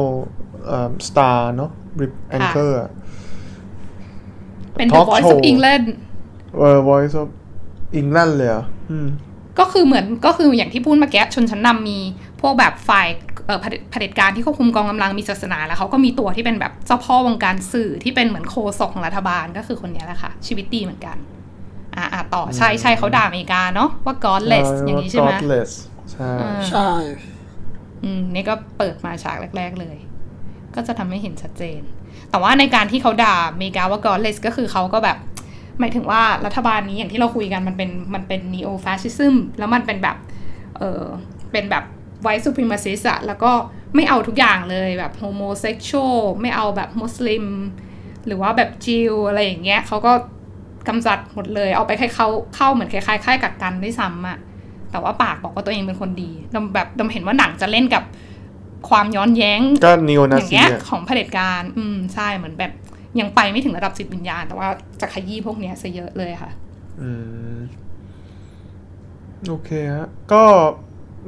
[0.65, 2.89] เอ่อ star เนอะ rip anchor อะ
[4.75, 5.85] เป็น The Talk Voice show of England
[6.57, 7.29] เออ voice of
[7.99, 9.07] England เลยเหรอะอืม
[9.59, 11.97] ก็คือเหมือนก็คืออย่างที่พูดเมื่อกี้ชนชั้นนำมี
[12.41, 13.07] พวกแบบฝ่าย
[13.45, 21.17] เอ่อเผด็จเผด็จการที่ควบคุมกองกำลังมีศาสนา แล้วเขาก็มีตัวที่เป็นแบบเจ้าพ่อวงการสื่อที่เป็นเหมือนโคศกของรัฐบาลก็คือคนเนี้ยแหละค่ะ ชีวิตดีเหมือนกัน
[21.95, 25.71] อ่าอ่าต่อใช่ใช่เขาด่าอเมริกาเนาะว่า godless อย่างนี้ใช่ไหม godless
[26.11, 26.89] ใช่อ่าใช่
[28.03, 29.97] อืมนี่ก็เปิดมาฉากแรก ๆเลย
[30.75, 31.81] ก็จะทำให้เห็นชัดเจน
[32.29, 35.17] แต่ว่าในการที่เขาด่าอเมริกาว่า godless ก็คือเขาก็แบบ
[35.79, 40.17] หมายถึงว่ารัฐบาลนี้อย่างที่เราคุยกันมันเป็นมันเป็น neo fascism แล้วมันเป็นแบบ
[40.77, 41.03] เออ
[41.51, 41.83] เป็นแบบ
[42.25, 43.51] white supremacist อะแล้วก็
[43.95, 47.45] ไม่เอาทุกอย่างเลยแบบ homosexual ไม่เอาแบบมุสลิม
[48.25, 50.13] หรือว่าแบบจิวอะไรอย่างเงี้ยเขาก็
[50.87, 54.37] กำจัดหมดเลย เอาไปแค่เข้าเข้าเหมือนคล้ายๆค่ายกักกันด้วยซ้ำอะ
[54.91, 58.03] แต่ว่าปากบอกว่าตัวเองเป็นคนดีดำแบบดำเห็นว่าหนังจะเล่นกับ
[58.89, 62.71] ความย้อนแย้งก็ neo อ nazi ย่างเงี้ยอะของเผด็จการ อืมใช่เหมือนแบบ
[63.19, 64.67] ยังไปไม่ถึงระดับจิตวิญญาณ แต่ว่า
[65.01, 66.51] จะขยี้พวกเนี้ยซะเยอะเลยค่ะ
[67.01, 67.09] อื
[67.55, 67.59] ม
[69.47, 70.43] โอเคฮะก็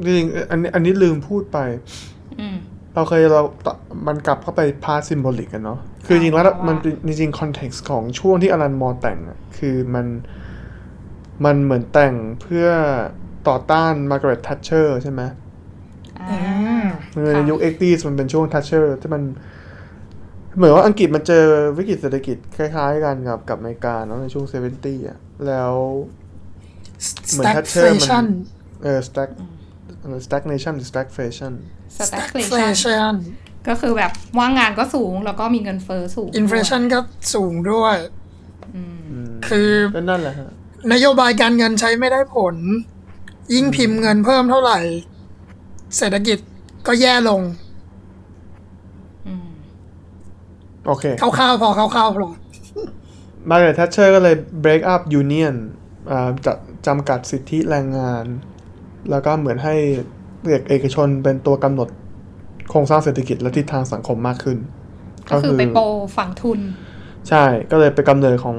[0.05, 1.57] จริงๆอันนี้อันนี้ลืมพูดไป
[2.39, 2.55] อืม
[2.93, 3.41] เราเคยเรา
[4.07, 10.07] มันกลับเข้าไป part symbolic กันเนาะ คือจริงๆแล้วว่ามัมันเป็นจริงๆ context ของช่วงที่ Alan Moore แต่งอะคือมัน
[11.45, 12.67] มันเหมือนแต่งเพื่อ
[13.47, 15.21] ต่อต้านมาร์กาเร็ตทัชเชอร์ใช่ไหม
[16.21, 16.41] อ่า
[17.17, 19.23] อืมในยุค eighties มันเป็นช่วงทัชเชอร์ที่มัน
[20.55, 21.43] เหมือนว่าอังกฤษมันเจอ
[21.77, 25.73] วิกฤตเศรษฐกิจคล้าย ๆ กันกับกับอเมริกาเนาะในช่วง seventy อะ แล้ว
[27.31, 28.25] เหมือน Thatcher มัน stagflation
[28.83, 29.62] เออ stag อะไร
[30.27, 31.53] stagnation หรือ stagflation
[31.97, 33.13] stagflation stagflation
[33.67, 36.99] ก็คือแบบว่างงานก็สูงแล้วก็มีเงินเฟ้อสูง inflation ก็
[37.33, 37.95] สูงด้วย
[38.75, 38.81] อื
[39.25, 40.51] มคือก็นั่นแหละฮะ
[40.93, 42.55] นโยบายการเงินใช้ไม่ได้ผล
[43.53, 44.79] ยิ่งพิมพ์เงินเพิ่มเท่าไหร่
[45.97, 46.37] เศรษฐกิจ
[46.87, 47.41] ก็แย่ลง
[49.27, 49.49] อืม
[50.85, 52.31] โอเคคร่าวๆพอคร่าวๆพอ
[53.49, 55.55] มาร์เก t ต t ท a เชอร์ก็เลย break up union
[56.11, 56.53] อ่าจะ
[56.87, 58.25] จำกัดสิทธิแรงงาน
[59.09, 59.75] แล้วก็เหมือนให้
[60.47, 61.89] เอกเอกชนเป็นตัวกำหนด
[62.69, 64.57] โครงสร้างเศรษฐกิจและทิศทางสังคมมากขึ้น
[65.29, 65.84] ก็คือไป pro
[66.17, 66.59] ฝั่งทุน
[67.29, 68.57] ใช่ก็เลยเป็นกำเนิดของ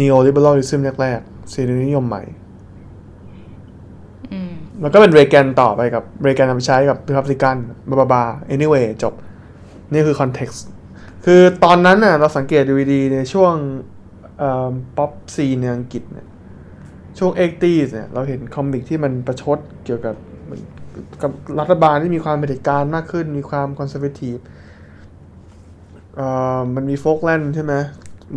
[0.00, 2.22] neoliberalism แรกๆเสรีนิยมใหม่
[4.32, 7.56] อืมมันก็เป็นเรแกนต่อไปกับเรแกนนำใช้กับ Republican
[7.90, 8.22] บาบาบา
[8.54, 9.14] anyway จบ
[9.92, 10.58] นี่คือ context
[11.24, 13.54] คือตอนนั้นน่ะเราสังเกตดูดีๆในช่วง
[14.96, 16.27] pop scene ในอังกฤษเนี่ย
[17.18, 20.14] ช่วง 80s เนี่ยเราเห็น comic ที่มันประชดเกี่ยวกับ
[20.44, 20.62] เหมือน
[21.22, 24.36] กับรัฐบาลที่มีความเผด็จการมากขึ้น มีความ conservative
[26.16, 27.74] เอ่อมันมีโฟกแลนด์ใช่ไหม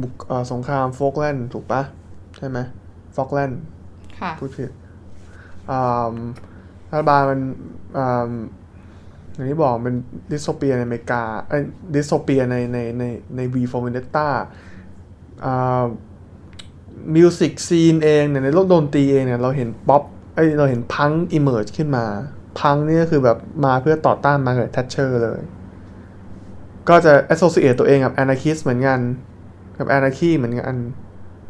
[0.01, 1.82] บุกเอ่อสงครามโฟกแลนด์ถูกปะ
[2.38, 2.59] ใช่ไหม
[3.15, 3.59] ฟอกแลนด์
[4.19, 4.71] ค่ะพูดผิด
[5.71, 6.13] อ่า
[6.89, 7.39] รัฐบาลมัน
[7.97, 8.32] อ่า
[9.34, 9.95] อย่างที่บอกเป็น
[10.32, 11.63] dystopia ในอเมริกาเอ้ย
[11.95, 13.03] dystopia ในในใน
[13.36, 14.27] ใน V for Vendetta
[15.45, 15.86] อ่า
[17.15, 20.03] music scene เองเนี่ยในโลกดนตรีเองเนี่ยเราเห็นป๊อป
[20.35, 22.05] เอ้ยเราเห็น punk emerge ขึ้นมา
[22.59, 25.41] พังนี่ก็คือแบบมาเพื่อต่อต้านมาเกิด t ท a เชอร์เลย
[26.89, 28.99] ก็จะ associate ตัวเองกับ anarchist เหมือนกัน
[29.77, 30.75] กับ anarchy เหมือนกัน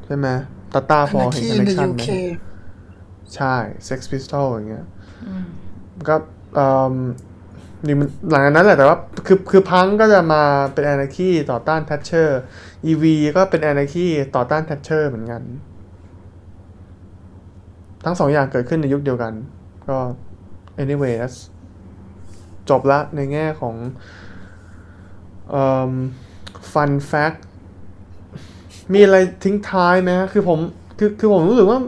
[0.05, 0.27] ใช่ไหม
[0.73, 2.07] ตาตาพอเห็น Anarchy in the connection ไหม UK
[3.35, 3.55] ใช่
[3.87, 4.85] Sex Pistol อย่างเงี้ย
[5.27, 5.45] อืม
[6.09, 6.15] ก็
[6.55, 6.95] เอ่อ
[7.87, 12.29] นี่มันหลังจากนั้นแหละแต่ว่าคือคือพังก็จะมาเป็น a อ a คีต่อต้าน Thatcher
[12.89, 13.03] EV
[13.35, 15.41] ก็เป็น a อ a คีต่อต้าน Thatcher เหมือนกัน
[18.05, 19.33] ทั้งสองอย่างเกิดขึ้นในยุคเดียวกัน
[19.87, 19.97] ก็
[20.83, 21.37] anyway that's
[22.69, 23.75] จบละในแง่ของ
[25.49, 25.93] เอ่อ
[26.71, 27.39] fun fact
[28.93, 30.59] มีอะไรทิ้งท้ายไหมฮะคือผม
[30.99, 31.79] คือคือผมรู้สึกว่า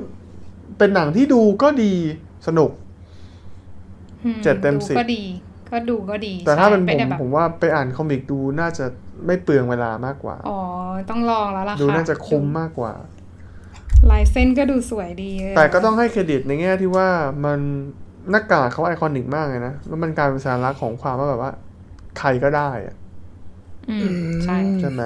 [0.77, 1.93] เป็นหนังที่ดูก็ดี
[2.47, 2.71] สนุก
[4.23, 5.23] อืมเจ็ดเต็มสิบก็ดี
[5.71, 8.85] ก็ดูก็ดี แต่ถ้าเป็นใช่ผมได้แบบผมว่าไปอ่านคอมิกดูน่าจะ
[9.27, 10.59] ไม่เปลืองเวลามากกว่า อ๋อ
[11.09, 12.93] ต้องลองแล้วล่ะค่ะ ดูน่าจะคุ้มมากกว่า
[14.11, 17.07] ลายเส้นก็ดูสวยดี แต่ก็ต้องให้เครดิตในแง่ที่ว่า
[17.45, 17.59] มัน
[18.31, 21.51] หน้ากากเขาไอคอนิกมากเลยนะ แล้วมันกลายเป็นสัญลักษณ์ของความว่าแบบว่า
[22.19, 22.95] ใครก็ได้อะ
[23.89, 24.09] อืม
[24.43, 25.03] ใช่ใช่ไหม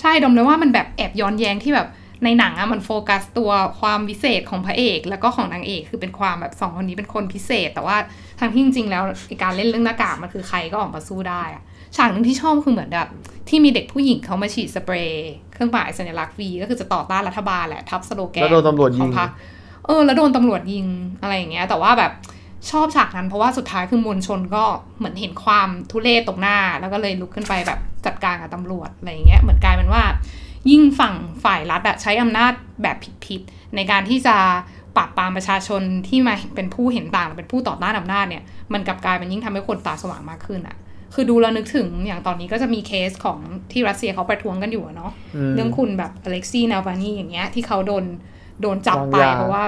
[0.00, 1.88] ใช่ดมเลยว่ามันแบบแอบย้อนแย้งที่แบบ
[2.24, 3.50] ในหนังอะมันโฟกัสตัว
[3.80, 7.96] ความพิเศษของพระเอก แล้วก็ของนางเอกคือเป็นความแบบสองคนนี้เป็นคนพิเศษ แต่ว่า
[8.40, 11.62] ทางที่จริงๆแล้วไอ้การเล่นเรื่องหน้ากากมันคือใครก็ออกมาสู้ได้อะ
[11.96, 13.08] ฉากหนึ่งที่ชอบคือเหมือนแบบ
[13.48, 19.30] ที่มีเด็กผู้หญิงเขามาฉีดสเปรย์เครื่องหมายสัญลักษณ์ V ก็คือจะต่อต้านรัฐบาลแหละทับสโลแกนแล้วโดนตำรวจยิงของพรรค
[19.86, 20.86] เออแล้วโดนตำรวจยิง
[21.22, 22.12] อะไรอย่างเงี้ย แต่ว่าแบบ
[22.70, 24.64] ชอบฉากนั้นเพราะว่าสุดท้ายคือมวลชนก็
[24.98, 30.02] เหมือนเห็นความทุเรศตรงหน้า แล้วก็เลยลุกขึ้นไปแบบจัดการกับตำรวจอะไรอย่างเงี้ยเหมือนกลายเป็นว่า
[30.70, 31.14] ยิ่งฝั่ง
[31.44, 34.36] ฝ่ายรัฐอะใช้อำนาจแบบผิดๆในการที่จะ
[34.96, 40.76] ปราบปรามประชาชนที่มาเป็นผู้เห็นต่างเป็นผู้ต่อต้านอำนาจเนี่ย มันกลับกลายเป็นยิ่งทำให้คนตาสว่างมากขึ้นอะ
[41.14, 43.38] คือดูแล้วนึกถึงอย่างตอนนี้ก็จะมีเคสของ
[43.72, 45.12] ที่รัสเซียเขาประท้วงกันอยู่อะเนาะ
[45.50, 48.04] มเรื่องคุณแบบอเล็กซี่นาบานีอย่างเงี้ยที่เขาโดน
[48.62, 49.64] โดนจับไปวางยาเพราะว่า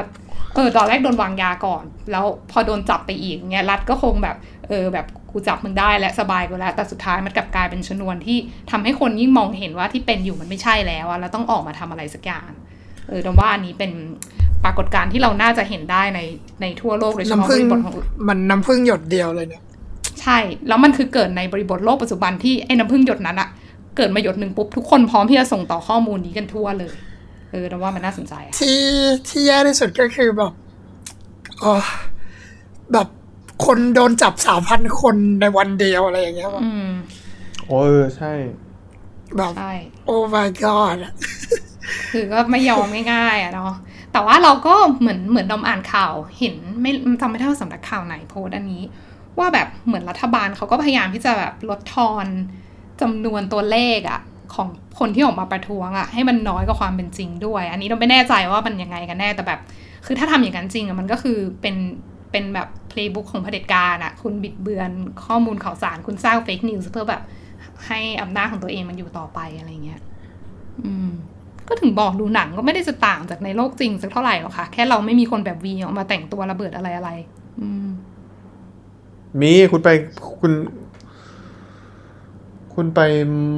[0.55, 4.37] เออตอนแรกโดนวางยาก่อน แล้วพอโดนจับไปอีกเงี้ยรัฐก็คงแบบ
[4.69, 8.39] เออแบบกูจับมึงได้และสบายกูแล้ว แต่สุดท้ายมันกลับกลายเป็นชนวนที่
[8.71, 12.51] ทำให้คนยิ่งมองเห็นว่าที่เป็นอยู่มันไม่ใช่แล้วอะแล้วต้องออกมาทำอะไรสักอย่าง
[13.09, 13.93] เออดมว่าอันนี้เป็น
[14.65, 16.21] ปรากฏการณ์ที่เราน่าจะเห็นได้ใน
[16.61, 17.95] ในทั่วโลกโดยเฉพาะน้ำบผึ้งริบทของ
[18.29, 19.63] มันน้ำผึ้งหยดเดียวเลยเนี่ย
[20.23, 23.49] ใช่ แล้วมันคือเกิดในบริบทโลกปัจจุบันที่ไอ้น้ำพึ่งหยดนั้นอะ
[23.97, 26.95] เกิดมาหยดหนึ่งปุ๊บ ทุกคนพร้อมที่จะส่งต่อข้อมูลนี้กันทั่วเลย
[27.51, 28.81] เออแต่ว่ามันน่าสนใจอะที่
[29.29, 30.53] ที่แย่ที่สุดก็คือแบบ
[31.63, 31.75] อ๋อ
[32.93, 33.09] แบบ
[33.67, 36.89] คนโดนจับสามพันคนในวันเดียวอะไรอย่างเงี้ยแบบอืม
[37.67, 38.33] โอ้เออใช่
[39.37, 39.73] แบบใช่
[40.07, 41.13] โอ้ my god อะ
[42.11, 43.73] คือก็ไม่ยอมง่ายๆอะเนาะ
[44.13, 48.83] แต่ว่าเราก็เหมือนเหมือนดอมอ่านข่าวเห็นไม่จำไม่ได้ว่าสำนักข่าวไหนโพสต์อันนี้
[49.39, 52.27] ว่าแบบเหมือนรัฐบาลเขาก็พยายามที่จะแบบลดทอน
[53.01, 54.21] จำนวนตัวเลขอะ
[54.55, 54.69] ของ
[54.99, 59.61] คนที่ออกมาประท้วงอะให้มันน้อยกว่าความเป็นจริงด้วย อันนี้เราไม่แน่ใจว่ามันยังไงกันแน่แต่แบบ
[60.07, 61.77] คือถ้าทำอย่างนั้นจริงอะมันก็คือเป็น
[62.31, 64.91] เป็นแบบ playbook ของเผด็จการอะคุณบิดเบือน
[65.25, 67.23] ข้อมูลข่าวสารคุณสร้าง fake news เพื่อแบบ
[67.87, 70.01] ให้อำนาจของตัวเองมันอยู่ต่อไปอะไรเงี้ย
[70.87, 71.11] อืม
[71.69, 77.11] ก็ถึงบอกดูหนังก็ไม่ได้จะต่างจากในโลกจริงสักเท่าไหร่หรอกค่ะ แค่เราไม่มีคนแบบ V ออกมาแต่งตัวระเบิดอะไรอะไร
[77.61, 77.89] อืม
[79.41, 79.89] มีคุณไป
[80.41, 80.53] คุณ
[82.75, 83.01] คุณไป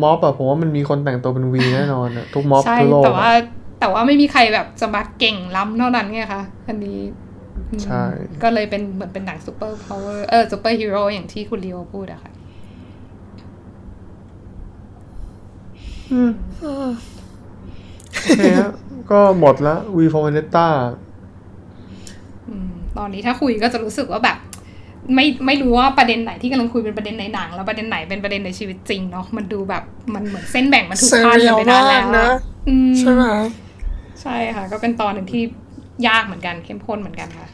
[0.02, 3.40] ม็อบอะผมว่ามันมีคนแต่งตัวเป็น V แน่นอนอะทุกม็อบใช่ทั่วโลกแต่ว่าอะ
[3.80, 6.98] แต่ว่าไม่มีใครแบบจะมาเก่งล้ำเท่านั้นไงคะอันนี้
[7.84, 8.04] ใช่
[8.42, 12.32] ก็เลยเป็นเหมือนเป็นหนัง superpower เออซูเปอร์ฮีโร่อย่างที่คุณลีโอพูดอะค่ะ
[18.22, 18.70] โอเคฮะ
[19.10, 20.66] ก็หมดละ V for Vendetta
[22.48, 24.38] อืมตอนนี้ถ้าคุยก็จะรู้สึกว่าแบบ
[25.14, 29.82] ไม่ไม่รู้ว่าประเด็นไหนที่กำลังคุยเป็นประเด็นในหนัง แล้วประเด็นไหนเป็นประเด็นในชีวิตจริงเนาะมันดูแบบ
[30.14, 32.28] มันเหมือนเส้นแบ่งมันถูกเซพาดเรีกัยนลไปนานมาแล้กวนะอะ
[32.68, 33.24] อืมใช่ไหม
[34.22, 35.42] ใช่ค่ะ ก็เป็นตอนหนึ่งที่
[36.08, 37.48] ยากเหมือนกันเข้มข้นเหมือนกันค่ะ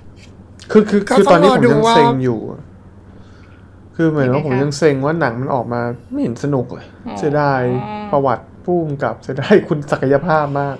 [0.70, 2.40] คือคือก็คือต้องตอนนี้รอผมดูยังว่าเซ็งอยู่
[3.96, 5.80] คือเหมือนว่ายังไงผมคะยังเซ็งว่าหนังมันออกมา
[6.10, 7.62] ไม่เห็นสนุกเลยอ๋อเสียดาย
[8.12, 10.76] ประวัติผู้กำกับเสียดายคุณศักยภาพมาก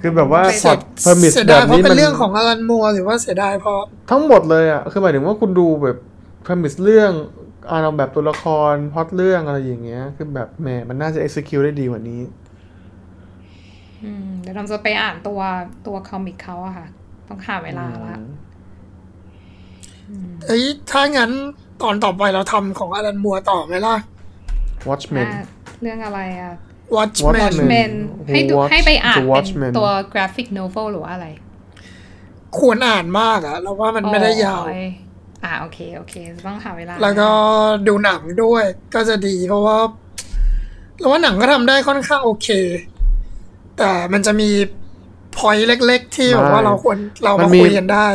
[0.00, 3.80] คือแบบว่าไปพอเพอร์มิสเสียแบดายบเพราะนี้เป็นมันเรื่องของอลันมัวหรือว่าเสียดายเพราะ
[4.10, 5.96] ทั้งหมดเลยอะคือหมายถึงว่าคุณดูแบบ
[6.42, 7.12] premise เรื่อง
[7.72, 12.20] อารมณ์แบบตัวละครพล็อตเรื่องอะไรอย่างเงี้ย คือแบบแหมมันน่าจะ execute ได้ดีกว่านี้
[14.04, 15.40] อืมเดี๋ยวเราจะไปอ่านตัว
[15.86, 16.86] ตัว comic เขาอะค่ะ
[17.28, 18.16] ต้องหาเวลาละ
[20.46, 21.30] เอ้ยถ้างั้น
[21.82, 23.96] ตอนต่อไปเราทำของ Alan Moore ต่อไหมล่ะ
[24.88, 25.46] Watchmen อะ
[25.82, 26.54] เรื่องอะไรอะ
[26.96, 27.92] Watchmen Watchmen เมน
[28.28, 31.26] ให้ดู Watch ให้ไปอ่าน The เป็น Watchmen ตัว graphic novel หรือว่าอะไร
[32.58, 34.82] ควรอ่านมากอะเราว่ามันไม่ได้ยาวโอ้
[35.44, 36.14] อ่าโอเคโอเค
[36.46, 37.30] ต้องหาเวลา แล้วก็
[37.88, 38.64] ดูหนังด้วย
[38.94, 39.78] ก็จะดีเพราะว่า
[40.98, 42.48] เราว่าหนังก็ทำได้ค่อนข้างโอเค
[43.78, 44.50] แต่มันจะมี
[45.36, 48.06] พอยเล็ก ๆ ที่แบบว่าเราควรเรามัมานมีคุยกันได้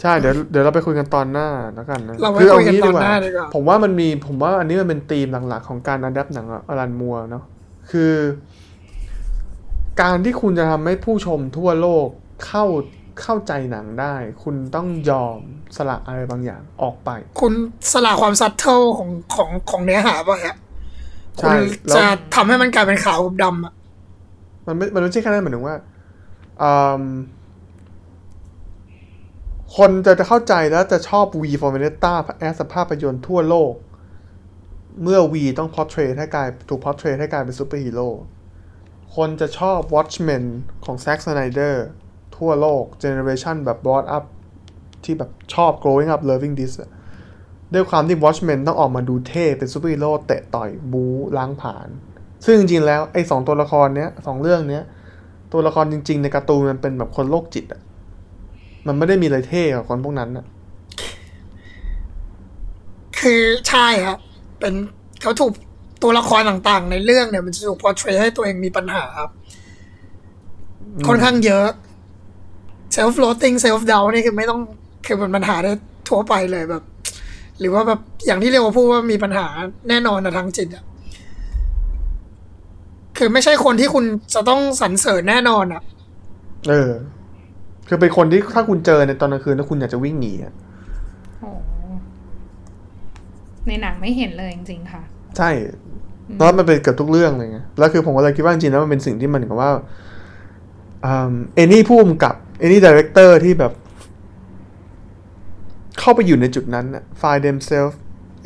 [0.00, 7.44] ใช่เดี๋ยวเดี๋ยวเราไปคุยกันตอนหน้าแล้วกันนะเราไปคือคุยกันงี้ตอนหน้าดีกว่าผมว่ามันมีผมว่าอันนี้มันเป็นธีมหลักๆของการอัดแอปหนังอลันมัวเนาะ
[7.90, 8.14] คือ
[10.00, 12.08] การที่คุณจะทำให้ผู้ชมทั่วโลก
[12.46, 12.64] เข้า
[13.22, 15.38] เข้าใจหนังได้ คุณต้องยอม
[15.76, 17.10] สละอะไรบางอย่างออกไป
[17.40, 17.52] คุณ
[17.92, 20.56] สละความซับเทิลของของของเนื้อหาไปอะ
[21.40, 21.54] คุใช่ณ
[21.88, 23.74] แล้วจะทำให้มันกลายเป็นขาวกับดำอะ
[24.66, 25.76] มันไม่มันไม่ใช่แค่นั้นหมายถึงว่า
[26.62, 26.72] อื
[27.02, 27.04] ม
[29.76, 33.72] คนจะจะเข้าใจแล้วจะชอบ V for Vendetta แอสภาพยนตร์ทั่วโลก
[35.02, 38.08] เมื่อ V ต้อง portray ให้กลายถูก portray ให้กลายเป็นซูเปอร์ฮีโร่
[39.16, 40.44] คนจะชอบ Watchmen
[40.84, 41.74] ของ Zack Snyder
[42.36, 44.24] ทั่วโลก generation แบบ brought up
[45.04, 46.90] ที่แบบชอบ growing up loving this อะ
[47.74, 51.04] ด้วยความที่ Watchmen ต้องออกมาดูเท่ เป็นซูเปอร์ฮีโร่เตะต่อย บู๊
[51.36, 51.88] ล้างผลาญ
[52.44, 54.84] ซึ่งจริงๆแล้ว ไอ้สองตัวละครเนี้ยสองเรื่องเนี้ย
[55.52, 57.80] ตัวละครจริง ๆ ในการ์ตูนมันเป็นแบบคนโรคจิตอะ
[58.86, 60.46] มันไม่ได้มีอะไรเท่กับคนพวกนั้นอะ
[63.20, 64.18] คือใช่ครับ
[64.60, 64.74] เป็น
[65.22, 65.52] เขาถูก
[66.02, 69.30] ตัวละครต่างๆ ในเรื่องเนี่ยมันจะถูกพอเทรให้ตัวเองมีปัญหาครับ
[71.06, 71.66] ค่อนข้างเยอะ
[72.94, 74.60] self floating self doubt นี่คือไม่ต้อง
[75.06, 75.72] คือเป็นปัญหาได้
[76.08, 76.82] ทั่วไปเลยแบบ
[77.60, 79.46] หรือว่าแบบอย่างที่เรียกว่าพูดว่ามีปัญหา
[79.88, 80.84] แน่นอนนะทางจิตอะ
[83.18, 84.04] คือไม่ใช่คนที่คุณ
[84.34, 85.82] จะต้องสรรเสริญแน่นอนอะ
[86.68, 86.90] เออ
[87.88, 90.52] คือเป็นคนที่ถ้าคุณเจอในตอนกลางคืนแล้วคุณอยากจะวิ่งหนีอะ
[91.38, 91.50] โอ้
[93.68, 95.02] ในหนังไม่เห็นเลยจริงๆค่ะ
[95.38, 95.50] ใช่
[96.38, 99.72] แล้วมันเป็นเกือบทุกเรื่องเลยไงแล้วคือผมก็เลยคิดว่าจริงๆแล้วมันเป็นสิ่งที่มันเหมือนกับว่า
[101.02, 103.72] any ผู้กำกับ any director ที่แบบ
[105.98, 107.96] เข้าไปอยู่ในจุดนั้นน่ะ find themselves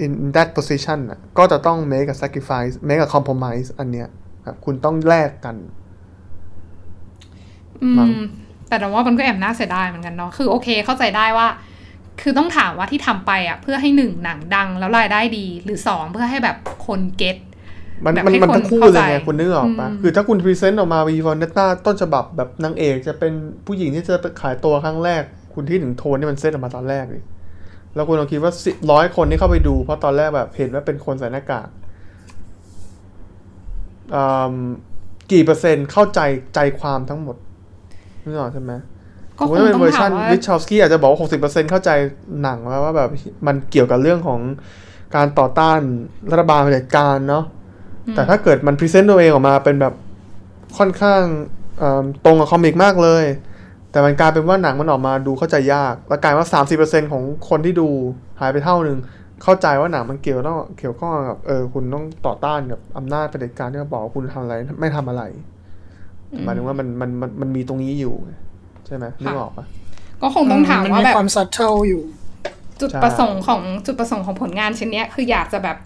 [0.04, 4.08] in that position น่ะ ก็จะต้อง make a sacrifice make a compromise อันเนี้ย
[4.46, 5.56] ครับคุณต้องแลกกัน
[7.82, 8.20] อืมั้งม
[8.68, 11.48] แต่เราว่ามันก็แอบน่าเสียดายเหมือนกันเนาะคือโอเคเข้าใจได้ว่า
[12.20, 16.56] คือต้องถามว่าที่ทำไปอะเพื่อให้หนึ่งหนังดังแล้วรายได้ดี หรือสองเพื่อให้แบบ
[16.86, 17.36] คน get
[18.04, 23.32] มันแบบมันทั้งคู่เลยให้คนมันเข้าเลยใจไงคุณนึกออกปะอืมคือถ้าคุณ present ออกมา V for Vendetta ต้นฉบับแบบนางเอกจะเป็น
[23.66, 25.22] ผู้หญิงที่จะไปขายตัวครั้งแรก
[25.54, 27.24] คุณที่ถึงโทนที่มันเซตออกมาตอนแรกเลย
[27.94, 31.68] แล้วคุณลองคิดว่าสิร้อยคนที่เข้าไปดู เพราะตอนแรกแบบเห็นว่าเป็นคนใส่หน้ากาก
[34.14, 34.54] อืม
[35.32, 36.20] กี่เปอร์เซ็นต์เข้าใจ
[36.54, 37.36] ใจความทั้งหมด
[38.22, 38.72] นึกออกใช่ไหม
[39.42, 41.90] ก็คผมงว่าเป็นต้องเวอร์ชัถานมว่าวิชอฟสกี้อาจจะบอกว่า60%เข้าใจ
[42.42, 43.08] หนังแล้วว่าแบบ
[43.46, 44.40] มันเกี่ยวกับเรื่องของ
[45.16, 45.78] การต่อต้าน
[46.30, 47.44] รัฐบาลเผด็จการเนาะ
[48.14, 49.94] แต่ถ้าเกิดมัน present ตัวเองออกมาเป็นแบบ
[50.78, 51.22] ค่อนข้าง
[51.78, 53.24] เอิ่มตรงกับ comic มากเลย
[53.90, 56.46] แต่มันกลายเป็นว่าหนังมันออกมาดูเข้าใจยาก แล้วกลายว่า
[56.80, 57.88] 30%ของคนที่ดู
[58.40, 58.98] หายไปเท่าหนึ่ง
[59.42, 65.22] เข้าใจว่าหนังมันเกี่ยวต้องเกี่ยวข้องกับเออคุณต้องต่อต้านกับอำนาจเผด็จการที่เขาบอกว่าคุณทำอะไรไม่ทำอะไร
[66.44, 69.64] หมายถึงว่ามันมันมันมันมีตรงนี้อยู่ใช่ไหมนึกออกปะ
[70.22, 72.02] ก็คงต้องถามมันว่ามีแบบความซับเทิลอยู่
[72.80, 75.76] จุดใช่ประสงค์ของจุดประสงค์ของผลงานชิ้นเนี้ยคืออยากจะแบบ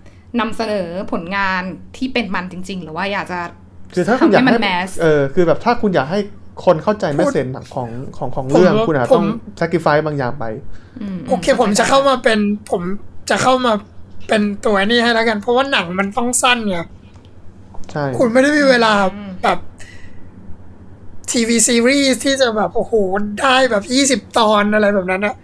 [0.40, 1.62] นำเสนอผลงาน
[1.96, 3.40] ที่เป็นมันจริง ๆ หรือว่าอยากจะ
[3.94, 6.18] คือถ้าคุณอยากทำให้ให้มัน mass เออคือแบบถ้าคุณอยากให้
[6.64, 9.26] คนเข้าใจแมสเซจของของของผมเรื่องคุณอาจจะต้องผม
[9.60, 10.44] sacrifice บางอย่างไป
[11.02, 12.38] อืมโอเคผมจะเข้ามาเป็น
[12.70, 12.82] ผม
[13.30, 13.72] จะเข้ามา
[14.28, 16.78] เป็นตัวนี้ให้แล้วกัน เพราะว่าหนังมันต้องสั้นไง
[17.92, 18.92] ใช่คุณไม่ได้มีเวลา
[19.42, 19.58] แบบ
[21.30, 22.92] ที่ทีวีซีรีส์ที่จะแบบโอ้โห
[23.40, 25.34] ได้แบบยี่สิบตอนอะไรแบบนั้นอะ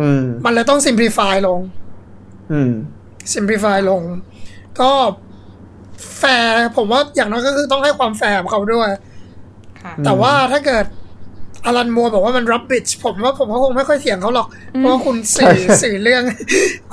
[0.00, 1.60] อืมมันเลยต้อง simplify ลง
[2.52, 2.72] อืม
[3.34, 4.02] simplify ลง
[4.80, 4.90] ก็
[6.18, 8.90] แฟร์ผมว่าอย่างน้อยก็คือต้องให้ความแฟร์กับเขาด้วย
[9.82, 10.84] ค่ะแต่ว่าถ้าเกิด
[11.66, 14.48] อลันมัวบอกว่ามัน rubbish ผมว่าผมก็คงไม่ค่อยเถียงเขาหรอก
[14.78, 16.22] เพราะว่าคุณสื่อใช่สื่อเรื่อง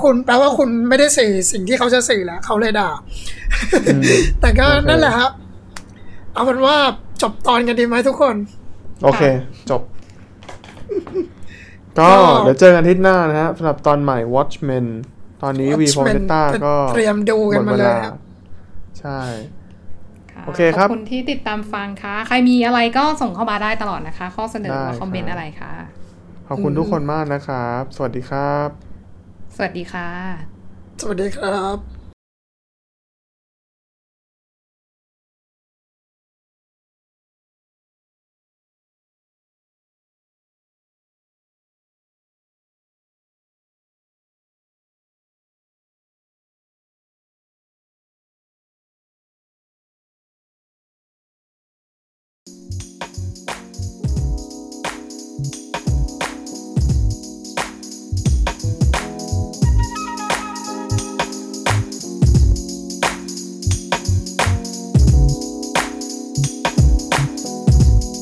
[0.04, 2.90] คุณแปลว่าคุณไม่ได้สื่อสิ่งที่เขาจะสื่อแล้วเขาเลยด่า
[3.88, 4.02] อืม
[4.42, 5.32] แต่ก็โอเคนั่นแหละครับ
[6.34, 6.76] เอาเป็นว่า
[7.22, 8.36] จบตอนกันดีไหมทุกคน
[9.04, 9.24] โอเค
[9.70, 9.82] จบ
[12.00, 14.86] ก็ก็เดี๋ยวเจอกันอาทิตย์หน้านะฮะสำหรับตอนใหม่ Watchmen
[15.44, 18.16] ตอนนี้ V for Watchmen Vendetta ก็เตรียมดูกันมาเลยครับ
[19.00, 19.20] ใช่
[20.34, 25.74] ค่ะโอเคครับขอบคุณที่ติดตามฟังค่ะ ใครมีอะไรก็ส่งเข้ามาได้ตลอดนะคะ ข้อเสนอได้ว่าคอมเมนครัต์บอะไรคะ
[26.48, 28.70] ขอบคุณทุกคนมากนะครับ สวัสดีครับ
[29.56, 30.10] สวัสดีค่ะ
[31.02, 31.91] สวัสดีครับ